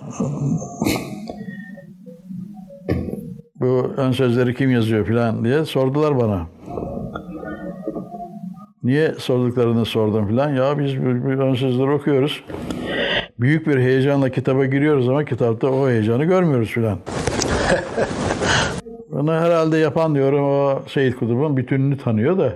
[3.60, 6.55] bu ön sözleri kim yazıyor filan diye sordular bana.
[8.82, 10.54] Niye sorduklarını sordum filan.
[10.54, 12.44] Ya biz bu bu ön sözleri okuyoruz.
[13.40, 16.98] Büyük bir heyecanla kitaba giriyoruz ama kitapta o heyecanı görmüyoruz filan.
[19.10, 22.52] Bunu herhalde yapan diyorum o Seyit Kutup'un bütününü tanıyor da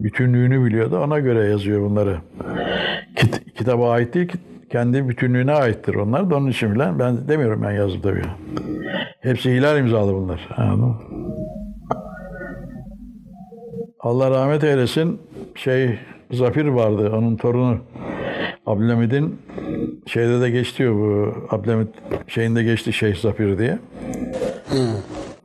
[0.00, 2.16] bütünlüğünü biliyor da ona göre yazıyor bunları.
[3.16, 4.38] Kit- kitaba ait değil ki
[4.72, 6.98] kendi bütünlüğüne aittir onlar da onun için filan.
[6.98, 8.22] Ben demiyorum ben yazdım tabii.
[9.20, 10.48] Hepsi hilal imzalı bunlar.
[10.56, 10.96] Anladın mı?
[14.00, 15.20] Allah rahmet eylesin.
[15.54, 15.98] Şey
[16.32, 17.78] Zafir vardı onun torunu.
[18.66, 19.38] Abdülhamid'in
[20.06, 21.88] şeyde de geçti bu Abdülhamid
[22.26, 23.78] şeyinde geçti Şeyh Zafir diye.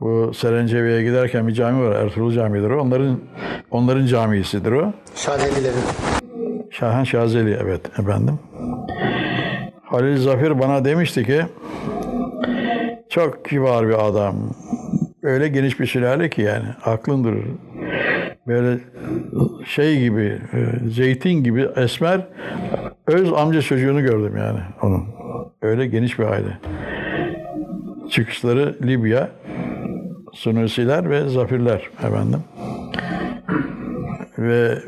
[0.00, 1.96] Bu Serencevi'ye giderken bir cami var.
[1.96, 2.80] Ertuğrul Camii'dir o.
[2.80, 3.18] Onların
[3.70, 4.92] onların camisidir o.
[5.14, 5.84] Şadelilerin.
[6.70, 8.38] Şahan Şazeli evet efendim.
[9.82, 11.42] Halil Zafir bana demişti ki
[13.08, 14.34] çok kibar bir adam.
[15.22, 17.44] Öyle geniş bir sülale ki yani aklın durur.
[18.46, 18.78] Böyle
[19.66, 22.26] şey gibi, e, zeytin gibi esmer
[23.06, 25.04] öz amca çocuğunu gördüm yani onun.
[25.62, 26.58] Öyle geniş bir aile.
[28.10, 29.28] Çıkışları Libya,
[30.32, 32.40] Sunusiler ve Zafirler efendim.
[34.38, 34.78] Ve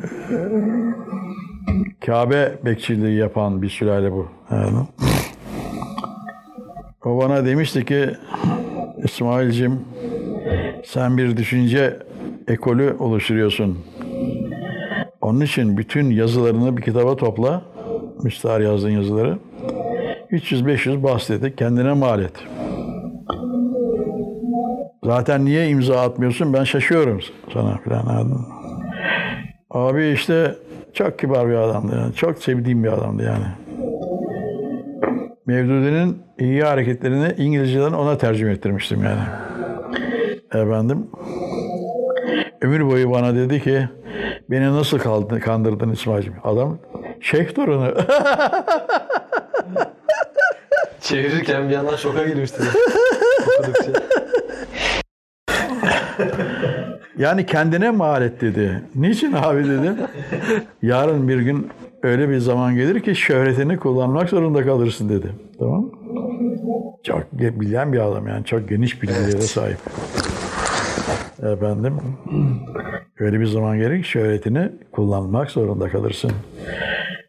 [2.06, 4.28] Kabe bekçiliği yapan bir sülale bu.
[4.50, 4.78] Yani.
[7.04, 8.10] O bana demişti ki
[9.04, 9.80] İsmail'cim
[10.84, 11.98] sen bir düşünce
[12.48, 13.78] ekolü oluşturuyorsun.
[15.20, 17.62] Onun için bütün yazılarını bir kitaba topla.
[18.22, 19.38] Müstahar yazdığın yazıları.
[20.30, 21.56] 300-500 bahsetti.
[21.56, 22.32] Kendine mal et.
[25.04, 26.52] Zaten niye imza atmıyorsun?
[26.52, 27.20] Ben şaşıyorum
[27.52, 27.80] sana
[28.22, 28.46] mı?
[29.70, 30.54] Abi işte
[30.92, 31.96] çok kibar bir adamdı.
[31.96, 32.14] Yani.
[32.14, 33.44] Çok sevdiğim bir adamdı yani.
[35.46, 39.22] Mevdudi'nin iyi hareketlerini İngilizceden ona tercüme ettirmiştim yani.
[40.62, 41.06] Efendim.
[42.64, 43.88] Ömür boyu bana dedi ki
[44.50, 46.34] beni nasıl kaldı- kandırdın İsmail'cim?
[46.44, 46.78] Adam
[47.20, 47.94] şeyh torunu.
[51.00, 52.20] Çevirirken bir yandan şoka.
[53.58, 53.92] Okudukça.
[57.18, 58.82] Yani kendine mal et dedi.
[58.94, 59.96] Niçin abi dedim.
[60.82, 61.70] Yarın bir gün
[62.02, 65.32] öyle bir zaman gelir ki şöhretini kullanmak zorunda kalırsın dedi.
[65.58, 65.90] Tamam?
[67.02, 68.44] Çok bilen bir adam yani.
[68.44, 69.78] Çok geniş bilgilere sahip.
[71.42, 71.94] Efendim.
[73.18, 76.32] Öyle bir zaman gelir ki şöhretini kullanmak zorunda kalırsın.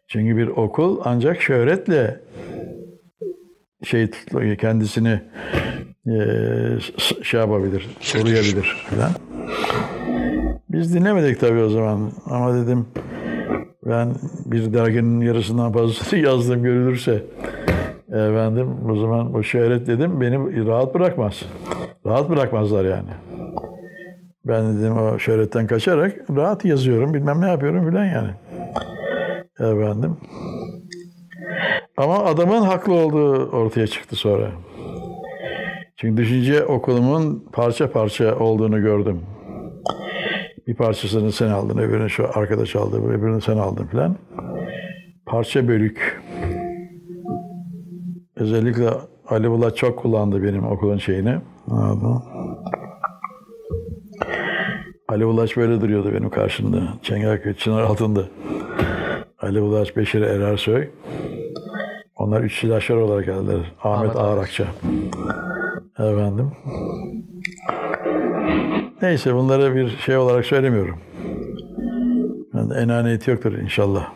[0.08, 2.20] Çünkü bir okul ancak şöhretle
[3.84, 4.10] şey
[4.60, 5.20] kendisini
[6.98, 9.10] s- şey yapabilir, koruyabilir falan.
[10.68, 12.86] Biz dinlemedik tabii o zaman ama dedim
[13.86, 14.14] ben
[14.46, 17.22] bir derginin yarısından fazlasını yazdım görülürse
[18.08, 21.42] efendim o zaman o şöhret dedim beni rahat bırakmaz.
[22.06, 23.08] Rahat bırakmazlar yani.
[24.48, 28.30] Ben dedim o şöhretten kaçarak rahat yazıyorum bilmem ne yapıyorum filan yani.
[29.58, 30.16] Efendim.
[31.96, 34.50] Ama adamın haklı olduğu ortaya çıktı sonra.
[35.96, 39.20] Çünkü düşünce okulumun parça parça olduğunu gördüm.
[40.66, 44.16] Bir parçasını sen aldın, öbürünü şu arkadaş aldı, öbürünü sen aldın filan.
[45.26, 46.22] Parça bölük.
[48.36, 48.90] Özellikle
[49.28, 51.36] Ali Bulat çok kullandı benim okulun şeyini.
[51.70, 52.22] Anladın mı?
[55.08, 56.78] Ali Ulaş böyle duruyordu benim karşımda.
[57.02, 58.24] Çengelköy çınar altında.
[59.38, 60.88] Ali Ulaş, Beşir Erersoy.
[62.16, 63.72] Onlar üç silahşör olarak geldiler.
[63.82, 64.64] Ahmet, Ağarakça.
[65.98, 66.52] Efendim.
[69.02, 70.98] Neyse bunları bir şey olarak söylemiyorum.
[72.54, 74.12] Yani enaniyeti yoktur inşallah.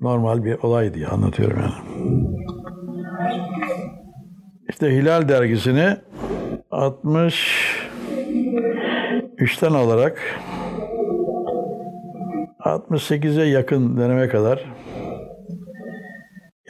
[0.00, 1.74] Normal bir olay diye anlatıyorum yani.
[4.68, 5.96] İşte Hilal dergisini
[9.40, 10.40] 63'ten alarak
[12.58, 14.64] 68'e yakın döneme kadar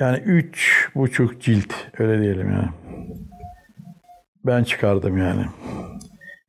[0.01, 2.69] yani üç buçuk cilt öyle diyelim yani.
[4.47, 5.45] Ben çıkardım yani.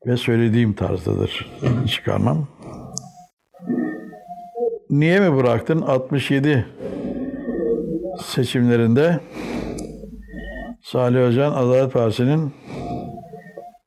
[0.05, 1.51] Ve söylediğim tarzdadır
[1.87, 2.47] çıkarmam.
[4.89, 5.81] Niye mi bıraktın?
[5.81, 6.65] 67
[8.25, 9.19] seçimlerinde
[10.83, 12.53] Salih Özcan Adalet Partisi'nin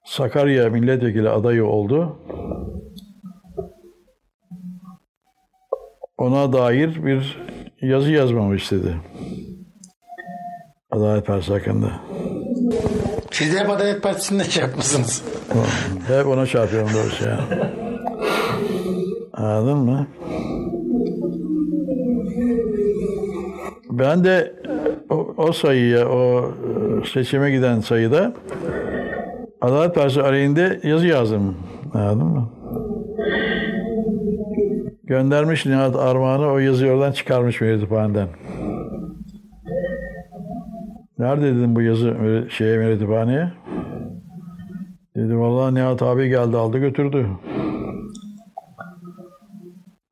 [0.05, 2.19] Sakarya milletvekili adayı oldu.
[6.19, 7.39] Ona dair bir
[7.83, 8.97] yazı yazmamı istedi.
[10.91, 11.93] Adalet Partisi hakkında.
[13.31, 15.25] Siz de hep Adalet Partisi'nde şey yapmışsınız.
[16.07, 17.41] Hep ona çarpıyorum doğrusu ya.
[19.33, 20.07] Anladın mı?
[23.91, 24.55] Ben de
[25.11, 26.53] o, o sayıya, o
[27.03, 28.33] e, seçime giden sayıda
[29.65, 31.57] Adalet Partisi aleyhinde yazı yazdım.
[31.95, 32.49] Anladın mı?
[35.05, 38.29] Göndermiş Nihat Armağan'ı o yazıyı oradan çıkarmış Meritiphane'den.
[41.19, 43.53] Nerede dedim bu yazı Mer- şeye Meritiphane'ye?
[45.17, 47.27] Dedi vallahi Nihat abi geldi aldı götürdü.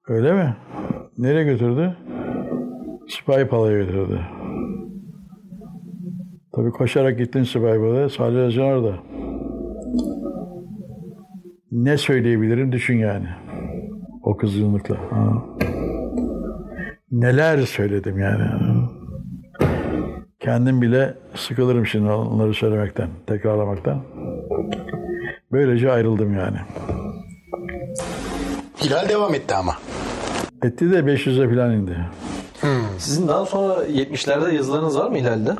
[0.08, 0.56] Öyle mi?
[1.18, 1.96] Nereye götürdü?
[3.08, 4.20] Sipahi Pala'ya götürdü.
[6.52, 8.08] Tabii koşarak gittin Sipahi Pala'ya.
[8.08, 9.11] Salih Özcan orada.
[11.82, 13.28] Ne söyleyebilirim düşün yani.
[14.22, 14.96] O kızgınlıkla.
[15.10, 15.32] Ha.
[17.12, 18.44] Neler söyledim yani.
[20.40, 24.02] Kendim bile sıkılırım şimdi onları söylemekten, tekrarlamaktan.
[25.52, 26.56] Böylece ayrıldım yani.
[28.84, 29.76] Hilal devam etti ama.
[30.62, 31.96] Etti de 500'e falan indi.
[32.98, 35.50] Sizin daha sonra 70'lerde yazılarınız var mı Hilal'de?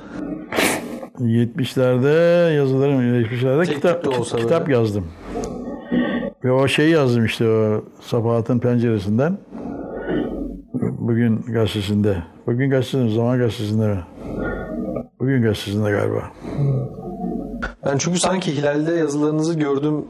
[1.19, 4.05] 70'lerde yazılarım, 70'lerde Tek kitap,
[4.37, 4.73] kitap böyle.
[4.79, 5.07] yazdım.
[6.45, 9.39] Ve o şeyi yazdım işte o Sabahat'ın penceresinden.
[10.83, 12.17] Bugün gazetesinde.
[12.47, 14.01] Bugün gazetesinde, Zaman gazetesinde mi?
[15.21, 16.31] Bugün gazetesinde galiba.
[17.87, 20.05] Ben çünkü sanki Hilal'de yazılarınızı gördüm.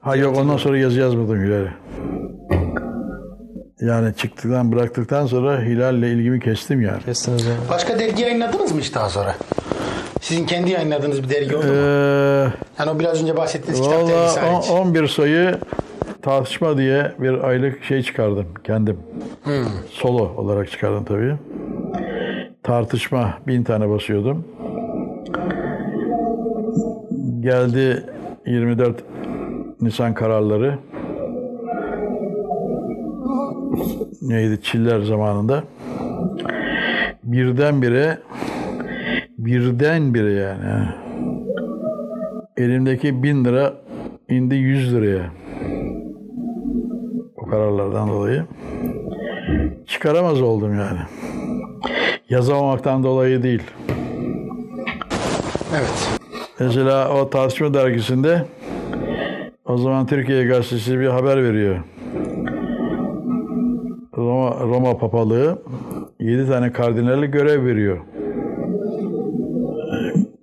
[0.00, 1.72] Ha yok ondan sonra yazı yazmadım Hilal'e.
[3.80, 7.02] Yani çıktıktan bıraktıktan sonra hilalle ilgimi kestim yani.
[7.02, 7.58] Kestiniz yani.
[7.70, 9.34] Başka dergi yayınladınız mı hiç daha sonra?
[10.20, 11.72] Sizin kendi yayınladığınız bir dergi oldu mu?
[11.72, 12.48] Ee,
[12.78, 14.70] Yani o biraz önce bahsettiğiniz kitap dergisi hariç.
[14.70, 15.54] 11 sayı
[16.22, 18.98] tartışma diye bir aylık şey çıkardım kendim.
[19.90, 21.34] Solo olarak çıkardım tabii.
[22.62, 24.44] Tartışma bin tane basıyordum.
[27.40, 28.06] Geldi
[28.46, 28.96] 24
[29.80, 30.78] Nisan kararları.
[34.22, 34.62] Neydi?
[34.62, 35.62] Çiller zamanında.
[37.24, 38.18] Birdenbire
[39.44, 40.88] birdenbire yani.
[42.56, 43.74] Elimdeki bin lira
[44.28, 45.30] indi 100 liraya.
[47.36, 48.44] O kararlardan dolayı.
[49.86, 50.98] Çıkaramaz oldum yani.
[52.28, 53.62] Yazamamaktan dolayı değil.
[55.76, 56.10] Evet.
[56.60, 58.44] Mesela o tartışma dergisinde
[59.64, 61.76] o zaman Türkiye Gazetesi bir haber veriyor.
[64.16, 65.62] Roma, Roma papalığı
[66.20, 67.98] 7 tane kardinali görev veriyor.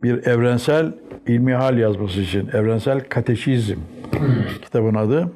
[0.07, 0.93] Bir evrensel
[1.27, 2.47] ilmihal yazması için.
[2.47, 3.75] Evrensel kateşizm
[4.61, 5.31] kitabın adı.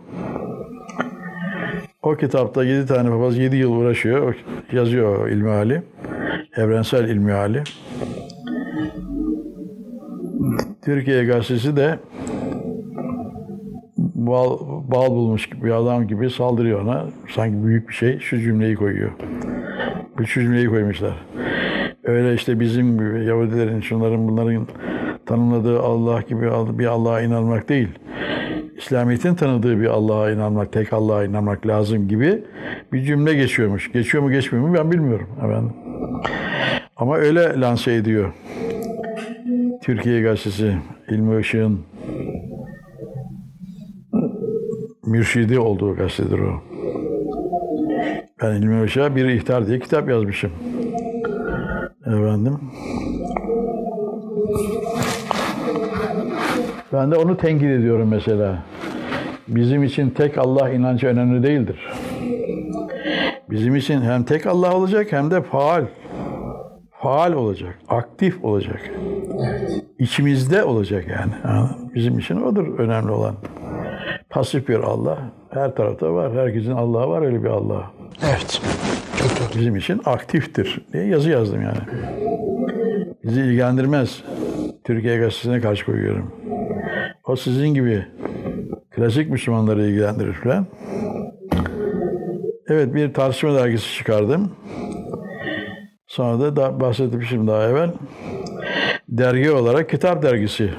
[2.01, 4.35] O kitapta 7 tane papaz 7 yıl uğraşıyor.
[4.71, 5.83] Yazıyor o ilmihali.
[6.57, 7.63] Evrensel ilmihali.
[10.85, 11.99] Türkiye Gazetesi de
[13.97, 14.57] bal,
[14.91, 17.05] bal bulmuş gibi bir adam gibi saldırıyor ona.
[17.35, 18.19] Sanki büyük bir şey.
[18.19, 19.11] Şu cümleyi koyuyor.
[20.25, 21.25] Şu cümleyi koymuşlar.
[22.11, 24.67] Öyle işte bizim gibi Yahudilerin, şunların bunların
[25.25, 26.41] tanımladığı Allah gibi
[26.79, 27.87] bir Allah'a inanmak değil.
[28.77, 32.43] İslamiyet'in tanıdığı bir Allah'a inanmak, tek Allah'a inanmak lazım gibi
[32.93, 33.91] bir cümle geçiyormuş.
[33.91, 35.27] Geçiyor mu geçmiyor mu ben bilmiyorum.
[35.37, 35.73] Efendim.
[36.95, 38.33] Ama öyle lanse ediyor.
[39.83, 40.75] Türkiye Gazetesi,
[41.09, 41.79] İlmi Işık'ın
[45.05, 46.61] mürşidi olduğu gazetedir o.
[48.41, 50.51] Ben İlmi Işık'a bir ihtar diye kitap yazmışım.
[52.11, 52.59] Efendim.
[56.93, 58.63] Ben de onu tenkit ediyorum mesela.
[59.47, 61.91] Bizim için tek Allah inancı önemli değildir.
[63.49, 65.85] Bizim için hem tek Allah olacak hem de faal.
[66.91, 68.91] Faal olacak, aktif olacak.
[69.99, 71.31] İçimizde olacak yani.
[71.95, 73.35] Bizim için odur önemli olan.
[74.29, 75.17] Pasif bir Allah
[75.49, 76.33] her tarafta var.
[76.33, 77.91] Herkesin Allah'ı var öyle bir Allah.
[78.29, 78.61] Evet.
[79.55, 81.77] Bizim için aktiftir diye yazı yazdım yani.
[83.23, 84.23] Bizi ilgilendirmez.
[84.83, 86.31] Türkiye Gazetesi'ne karşı koyuyorum.
[87.23, 88.05] O sizin gibi
[88.89, 90.67] klasik Müslümanları ilgilendirir falan.
[92.67, 94.51] Evet bir tartışma dergisi çıkardım.
[96.07, 97.91] Sonra da, da bahsetmişim daha evvel.
[99.09, 100.69] Dergi olarak kitap dergisi.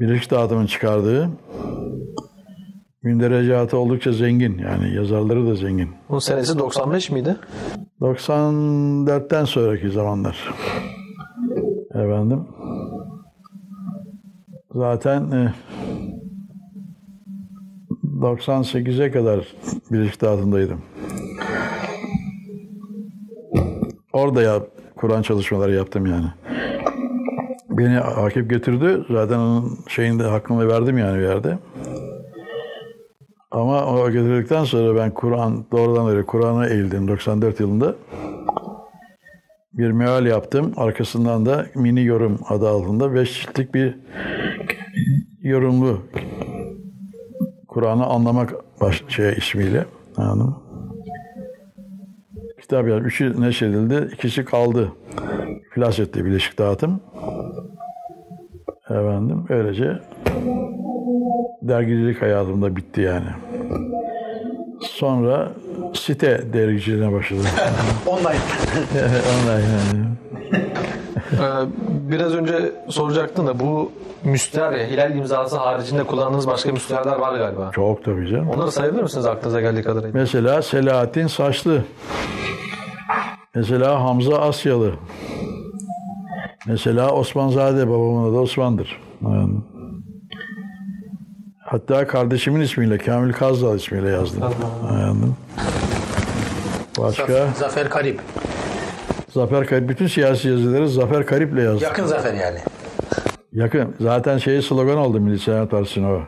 [0.00, 1.28] Birleşik Dağıtım'ın çıkardığı.
[3.02, 4.58] Münderecatı oldukça zengin.
[4.58, 5.88] Yani yazarları da zengin.
[6.08, 7.36] Bunun senesi 95 miydi?
[8.00, 10.54] 94'ten sonraki zamanlar.
[11.90, 12.46] Efendim.
[14.74, 15.52] Zaten e,
[18.20, 19.54] 98'e kadar
[19.92, 20.82] Birleşik Dağıtım'daydım.
[24.12, 24.62] Orada ya
[24.96, 26.26] Kur'an çalışmaları yaptım yani.
[27.70, 29.04] Beni Akif götürdü.
[29.10, 31.58] Zaten onun şeyinde hakkını verdim yani bir yerde.
[33.50, 37.94] Ama o getirdikten sonra ben Kur'an doğrudan öyle Kur'an'a eğildim 94 yılında.
[39.72, 40.72] Bir meal yaptım.
[40.76, 43.98] Arkasından da mini yorum adı altında 5 ciltlik bir
[45.42, 46.02] yorumlu
[47.68, 49.84] Kur'an'ı anlamak baş, şey ismiyle.
[50.16, 50.62] Anladın mı?
[52.60, 53.06] Kitap yazdım.
[53.06, 54.14] Üçü neşredildi.
[54.14, 54.92] ikisi kaldı.
[55.70, 57.00] İflas etti Birleşik Dağıtım.
[58.90, 59.98] Efendim öylece
[61.62, 63.26] dergicilik hayatımda bitti yani.
[64.80, 65.48] Sonra
[65.94, 67.44] site dergiciliğine başladım.
[68.06, 68.26] Online.
[69.34, 70.04] Online yani.
[71.32, 71.66] Ee,
[72.10, 73.92] biraz önce soracaktın da bu
[74.24, 77.70] müster ya, hilal imzası haricinde kullandığınız başka müsterler var galiba.
[77.74, 78.50] Çok tabii canım.
[78.50, 80.10] Onları sayabilir misiniz aklınıza geldiği kadarıyla?
[80.14, 81.84] Mesela Selahattin Saçlı.
[83.54, 84.92] Mesela Hamza Asyalı.
[86.66, 89.00] Mesela Osmanzade babamın adı Osman'dır.
[89.22, 89.54] Yani.
[91.70, 94.42] Hatta kardeşimin ismiyle Kamil Kazdal ismiyle yazdım.
[94.90, 95.36] Anladım.
[96.98, 98.20] Başka Zafer Karip.
[99.30, 101.82] Zafer Karip bütün siyasi yazıları Zafer Karip'le yazdım.
[101.82, 102.58] Yakın Zafer yani.
[103.52, 103.94] Yakın.
[104.00, 106.20] Zaten şeyi slogan oldu Milli Selamet Partisi'ne o.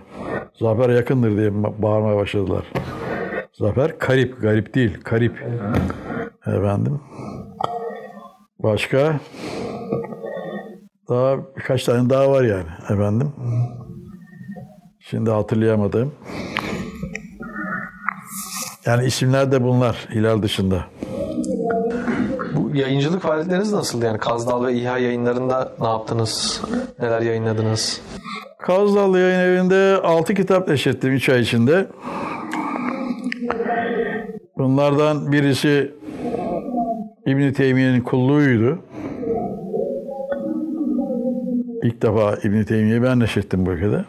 [0.54, 2.64] Zafer yakındır diye ba- bağırmaya başladılar.
[3.52, 5.44] Zafer karip, garip değil, karip.
[6.46, 7.00] Efendim.
[8.58, 9.20] Başka?
[11.08, 13.32] Daha birkaç tane daha var yani efendim.
[15.00, 16.12] Şimdi hatırlayamadım.
[18.86, 20.84] Yani isimler de bunlar Hilal dışında.
[22.56, 24.02] Bu yayıncılık faaliyetleriniz nasıl?
[24.02, 26.62] Yani Kazdal ve İHA yayınlarında ne yaptınız?
[26.98, 28.00] Neler yayınladınız?
[28.58, 31.86] Kazdallı Yayın Evi'nde 6 kitap neşrettim 3 ay içinde.
[34.58, 35.94] Bunlardan birisi
[37.26, 38.78] İbn Teymiye'nin kulluğuydu.
[41.82, 44.04] İlk defa İbn Teymiye'yi ben neşrettim bu ülkede.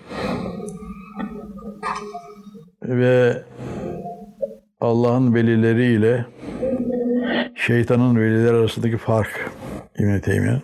[2.92, 3.44] Ve
[4.82, 6.26] Allah'ın velileriyle
[7.56, 9.52] şeytanın velileri arasındaki fark
[10.00, 10.62] İbn Teymiye'nin.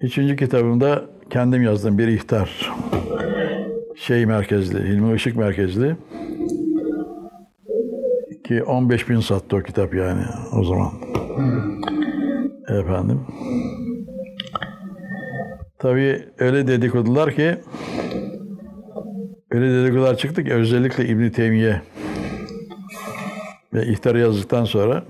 [0.00, 2.72] Üçüncü kitabımda kendim yazdım bir ihtar.
[3.96, 5.96] Şey merkezli, Hilmi Işık merkezli.
[8.44, 10.92] Ki 15 bin sattı o kitap yani o zaman.
[12.68, 13.20] Efendim.
[15.78, 17.56] Tabii öyle dedikodular ki
[19.54, 21.80] öyle dedikodular çıktı ki özellikle İbn Teymiye
[23.74, 25.02] ve ihtarı yazdıktan sonra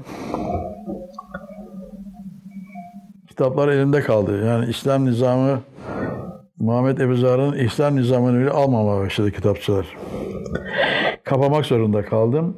[3.29, 4.47] kitaplar elinde kaldı.
[4.47, 5.61] Yani İslam nizamı
[6.59, 9.87] Muhammed Ebu Zar'ın İslam nizamını bile almamaya başladı kitapçılar.
[11.25, 12.57] Kapamak zorunda kaldım.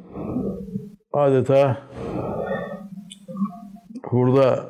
[1.13, 1.77] Adeta
[4.03, 4.65] hurda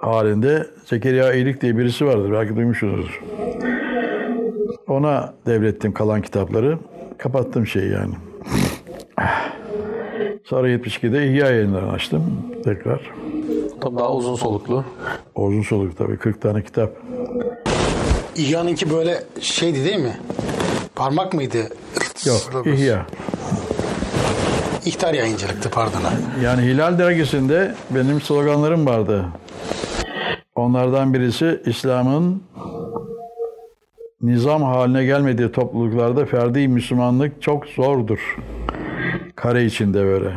[0.00, 2.32] halinde Zekeriya İyilik diye birisi vardır.
[2.32, 3.22] Belki duymuşsunuzdur.
[4.92, 6.78] Ona devrettim kalan kitapları.
[7.18, 8.14] Kapattım şeyi yani.
[10.44, 12.22] Sonra 72'de İhya yayınlarını açtım
[12.64, 13.00] tekrar.
[13.80, 14.84] Tabii daha uzun soluklu.
[15.34, 16.90] Uzun soluk tabii 40 tane kitap.
[18.36, 20.16] İhya'nınki böyle şeydi değil mi?
[20.94, 21.58] Parmak mıydı?
[22.26, 23.06] Yok İhya.
[24.84, 26.00] İhtar yayıncılıktı pardon.
[26.44, 29.24] Yani Hilal dergisinde benim sloganlarım vardı.
[30.54, 32.42] Onlardan birisi İslam'ın
[34.22, 38.36] nizam haline gelmediği topluluklarda ferdi Müslümanlık çok zordur.
[39.36, 40.30] Kare içinde böyle.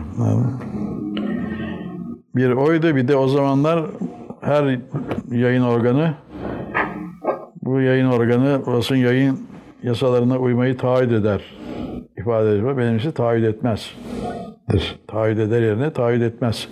[2.36, 3.86] Bir oydu bir de o zamanlar
[4.42, 4.80] her
[5.32, 6.14] yayın organı
[7.62, 9.40] bu yayın organı basın yayın
[9.84, 11.42] yasalarına uymayı taahhüt eder
[12.18, 12.78] ifade ediyor.
[12.78, 13.92] Benimsi taahhüt etmez.
[15.08, 16.70] Taahhüt eder yerine taahhüt etmez.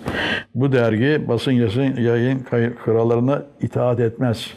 [0.54, 2.46] Bu dergi basın yasın yayın
[2.84, 4.54] kurallarına itaat etmez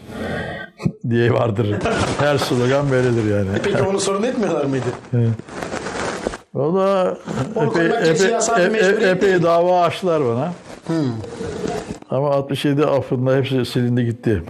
[1.09, 1.75] diye vardır.
[2.19, 3.47] Her slogan böyledir yani.
[3.63, 4.85] Peki onu sorun etmiyorlar mıydı?
[6.55, 7.17] O da
[7.55, 10.53] epey, epey, epey- epey dava açtılar bana.
[12.09, 14.43] Ama 67 affında hepsi silindi gitti.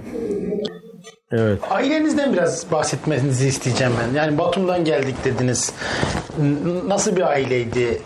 [1.32, 1.60] Evet.
[1.70, 4.18] Ailenizden biraz bahsetmenizi isteyeceğim ben.
[4.18, 5.74] Yani Batum'dan geldik dediniz.
[6.88, 8.02] Nasıl bir aileydi?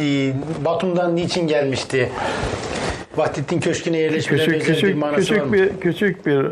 [0.00, 0.32] Ee,
[0.64, 2.10] Batum'dan niçin gelmişti?
[3.16, 5.52] Vahdettin Köşkü'ne yerleşmenin Küçük özel bir küçük manası var küçük mı?
[5.52, 6.50] bir küçük bir e,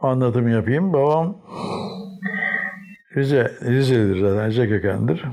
[0.00, 0.92] anlatım yapayım.
[0.92, 1.36] Babam
[3.16, 5.24] Rize Rizelidir zaten Rize kökenlidir.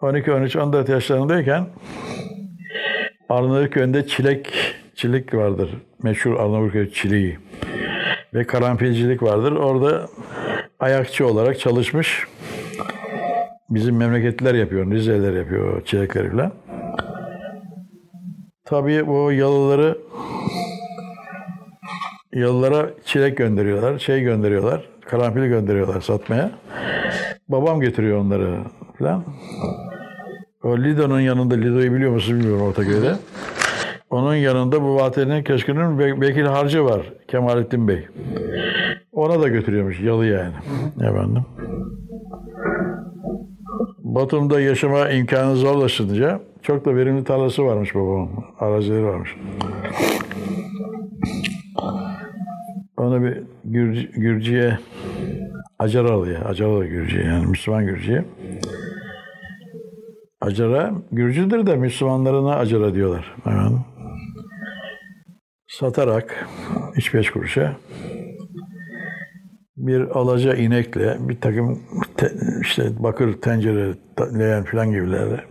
[0.00, 1.66] 12 13 14 yaşlarındayken
[3.28, 4.52] Arnavutköy'ünde çilek
[4.94, 5.70] çilek vardır.
[6.02, 7.38] Meşhur Arnavutköy çileği.
[8.34, 9.52] Ve karanfilcilik vardır.
[9.52, 10.06] Orada
[10.80, 12.26] ayakçı olarak çalışmış.
[13.70, 16.52] Bizim memleketliler yapıyor, Rizeliler yapıyor çilekleri falan.
[18.64, 19.98] Tabii bu yalıları
[22.32, 26.50] yalılara çilek gönderiyorlar, şey gönderiyorlar, karanfil gönderiyorlar satmaya.
[27.48, 28.56] Babam getiriyor onları
[28.98, 29.24] falan.
[30.64, 33.14] O Lido'nun yanında, Lido'yu biliyor musunuz bilmiyorum Ortaköy'de.
[34.10, 38.06] Onun yanında bu Vahdettin Köşkü'nün ve- vekil harcı var, Kemalettin Bey.
[39.12, 40.52] Ona da götürüyormuş, yalı yani.
[40.96, 41.42] Efendim.
[43.98, 48.30] Batum'da yaşama imkanı zorlaşınca çok da verimli tarlası varmış babamın.
[48.60, 49.36] Arazileri varmış.
[52.96, 54.78] Onu bir Gürcü, Gürcü'ye
[55.78, 58.24] Acaralı'ya, Acaralı Gürcü'ye yani Müslüman Gürcü'ye.
[60.40, 63.34] Acara, Gürcüdür de Müslümanlarına Acara diyorlar.
[63.38, 63.80] Efendim.
[65.68, 66.46] Satarak
[66.96, 67.76] iç beş kuruşa
[69.76, 71.82] bir alaca inekle bir takım
[72.16, 72.32] te-
[72.62, 73.94] işte bakır tencere,
[74.38, 75.44] leğen falan gibilerle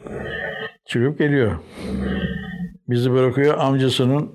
[0.85, 1.51] çıkıp geliyor.
[2.89, 4.31] Bizi bırakıyor amcasının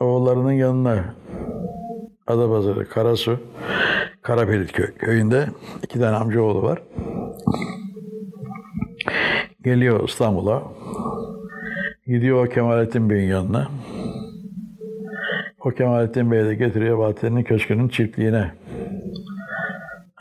[0.00, 1.14] oğullarının yanına.
[2.26, 3.40] Adapazarı, Karasu,
[4.22, 5.46] Karapelit köy, köyünde
[5.82, 6.82] iki tane amcaoğlu var.
[9.64, 10.62] Geliyor İstanbul'a.
[12.06, 13.68] Gidiyor o Kemalettin Bey'in yanına.
[15.60, 18.54] O Kemalettin Bey de getiriyor Bahattin'in köşkünün çiftliğine.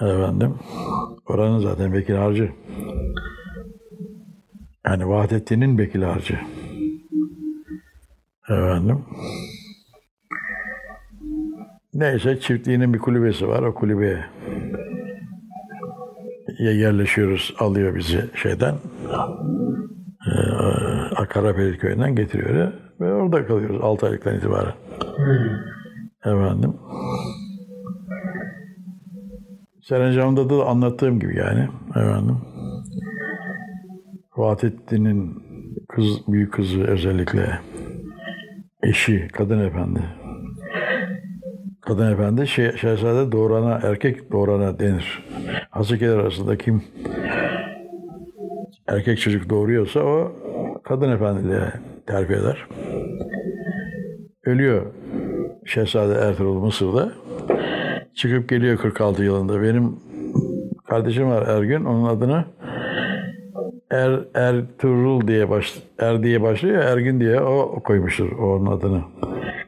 [0.01, 0.55] Efendim.
[1.25, 2.51] Oranın zaten vekil harcı.
[4.85, 6.39] Yani Vahdettin'in vekil harcı.
[8.49, 9.05] Efendim.
[12.03, 13.63] Neyse çiftliğinin bir kulübesi var.
[13.63, 14.25] O kulübeye
[16.59, 17.55] yerleşiyoruz.
[17.59, 18.75] Alıyor bizi şeyden.
[21.29, 24.73] Karapelit köyünden getiriyor ve orada kalıyoruz 6 aylıktan itibaren.
[26.25, 26.73] Efendim.
[29.81, 31.67] Serencam'da da anlattığım gibi yani.
[31.89, 32.37] Efendim.
[34.37, 35.43] Vahdettin'in
[35.89, 37.59] kız, büyük kızı özellikle
[38.83, 40.22] eşi, kadın efendi.
[41.85, 45.23] Kadın efendi şey, şehzade doğurana, erkek doğurana denir.
[45.69, 46.83] Hasıkeler arasında kim
[48.87, 50.31] erkek çocuk doğuruyorsa o
[50.83, 51.73] kadın efendiliğe
[52.07, 52.67] terfi eder.
[54.45, 54.85] Ölüyor
[55.65, 57.11] Şehzade Ertuğrul Mısır'da.
[58.15, 59.61] Çıkıp geliyor 46 yılında.
[59.61, 59.99] Benim
[60.85, 61.85] kardeşim var Ergün.
[61.85, 62.45] Onun adını
[63.91, 66.83] Er Ertuğrul diye baş Er diye başlıyor.
[66.83, 69.01] Ergün diye o koymuştur onun adını.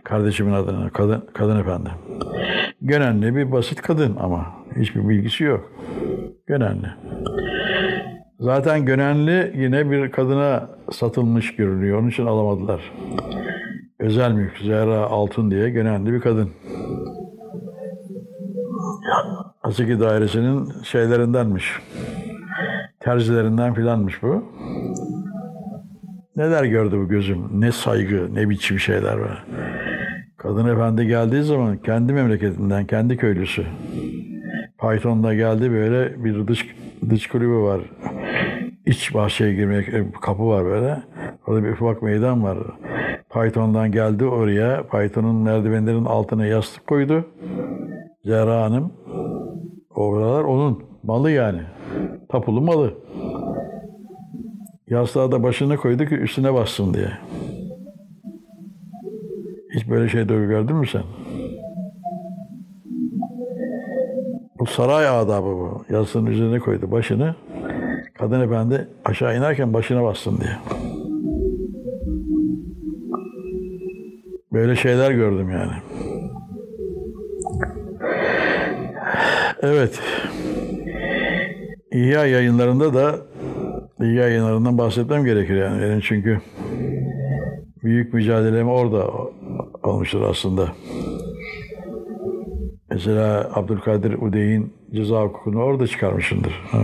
[0.06, 0.92] Kardeşimin adını.
[0.92, 1.90] Kadın kadın efendi.
[2.82, 4.46] Gönenli bir basit kadın ama
[4.76, 5.72] hiçbir bilgisi yok.
[6.48, 6.88] Gönenli.
[8.40, 12.00] Zaten Gönenli yine bir kadına satılmış görünüyor.
[12.00, 12.82] Onun için alamadılar.
[14.00, 16.50] Özel mülk Zehra Altun diye Gönenli bir kadın.
[19.62, 21.80] Haseki dairesinin şeylerindenmiş.
[23.00, 24.44] Terzilerinden filanmış bu.
[26.36, 27.62] Neler gördü bu gözüm?
[27.62, 29.46] Ne saygı, ne biçim şeyler var.
[30.46, 33.66] Kadın efendi geldiği zaman kendi memleketinden, kendi köylüsü.
[34.82, 36.76] Python'da geldi böyle bir dış,
[37.10, 37.82] dış kulübü var.
[38.86, 41.04] İç bahçeye girmek e, kapı var böyle.
[41.48, 42.58] Orada bir ufak meydan var.
[43.34, 44.84] Python'dan geldi oraya.
[44.84, 47.26] Python'un merdivenlerin altına yastık koydu.
[48.26, 48.94] Zehra Hanım.
[49.96, 51.62] O buralar onun malı yani.
[52.30, 52.94] Tapulu malı.
[54.90, 57.12] Yastığa da başını koydu ki üstüne bassın diye.
[59.76, 61.04] Hiç böyle şey de gördün mü sen?
[64.60, 65.86] Bu saray adabı bu.
[65.90, 67.36] Yastığın üzerine koydu başını.
[68.14, 70.58] Kadın efendi aşağı inerken başına bassın diye.
[74.54, 75.74] Böyle şeyler gördüm yani.
[79.62, 80.00] Evet.
[81.92, 83.16] İhya yayınlarında da
[84.00, 85.82] İhya yayınlarından bahsetmem gerekir yani.
[85.82, 86.42] Benim çünkü
[87.84, 89.08] büyük mücadelem orada
[89.84, 90.72] olmuştur aslında.
[92.90, 96.52] Mesela Abdülkadir Udey'in ceza hukukunu orada çıkarmışımdır.
[96.72, 96.80] Ha.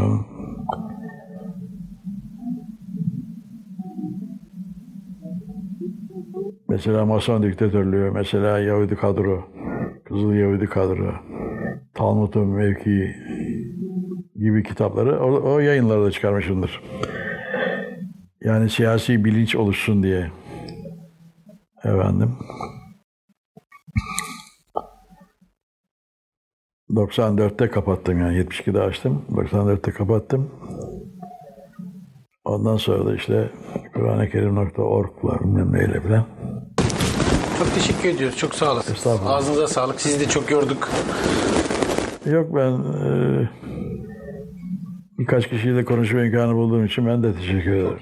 [6.69, 9.43] Mesela Mason diktatörlüğü, mesela Yahudi kadro,
[10.05, 11.13] Kızıl Yahudi kadro,
[11.93, 13.15] Talmud'un mevki
[14.35, 16.81] gibi kitapları o, o yayınlarda çıkarmışımdır.
[18.43, 20.27] Yani siyasi bilinç oluşsun diye.
[21.83, 22.37] Efendim.
[26.89, 29.25] 94'te kapattım yani 72'de açtım.
[29.31, 30.51] 94'te kapattım.
[32.45, 33.51] Ondan sonra da işte
[33.93, 36.25] Kur'an-ı Kerim.org'la bilmem neyle falan.
[37.59, 38.37] Çok teşekkür ediyoruz.
[38.37, 38.93] Çok sağ olasın.
[38.93, 39.35] Estağfurullah.
[39.35, 40.01] Ağzınıza sağlık.
[40.01, 40.89] Sizi de çok yorduk.
[42.25, 43.49] Yok ben e,
[45.19, 47.99] birkaç kişiyle konuşma imkanı bulduğum için ben de teşekkür ederim.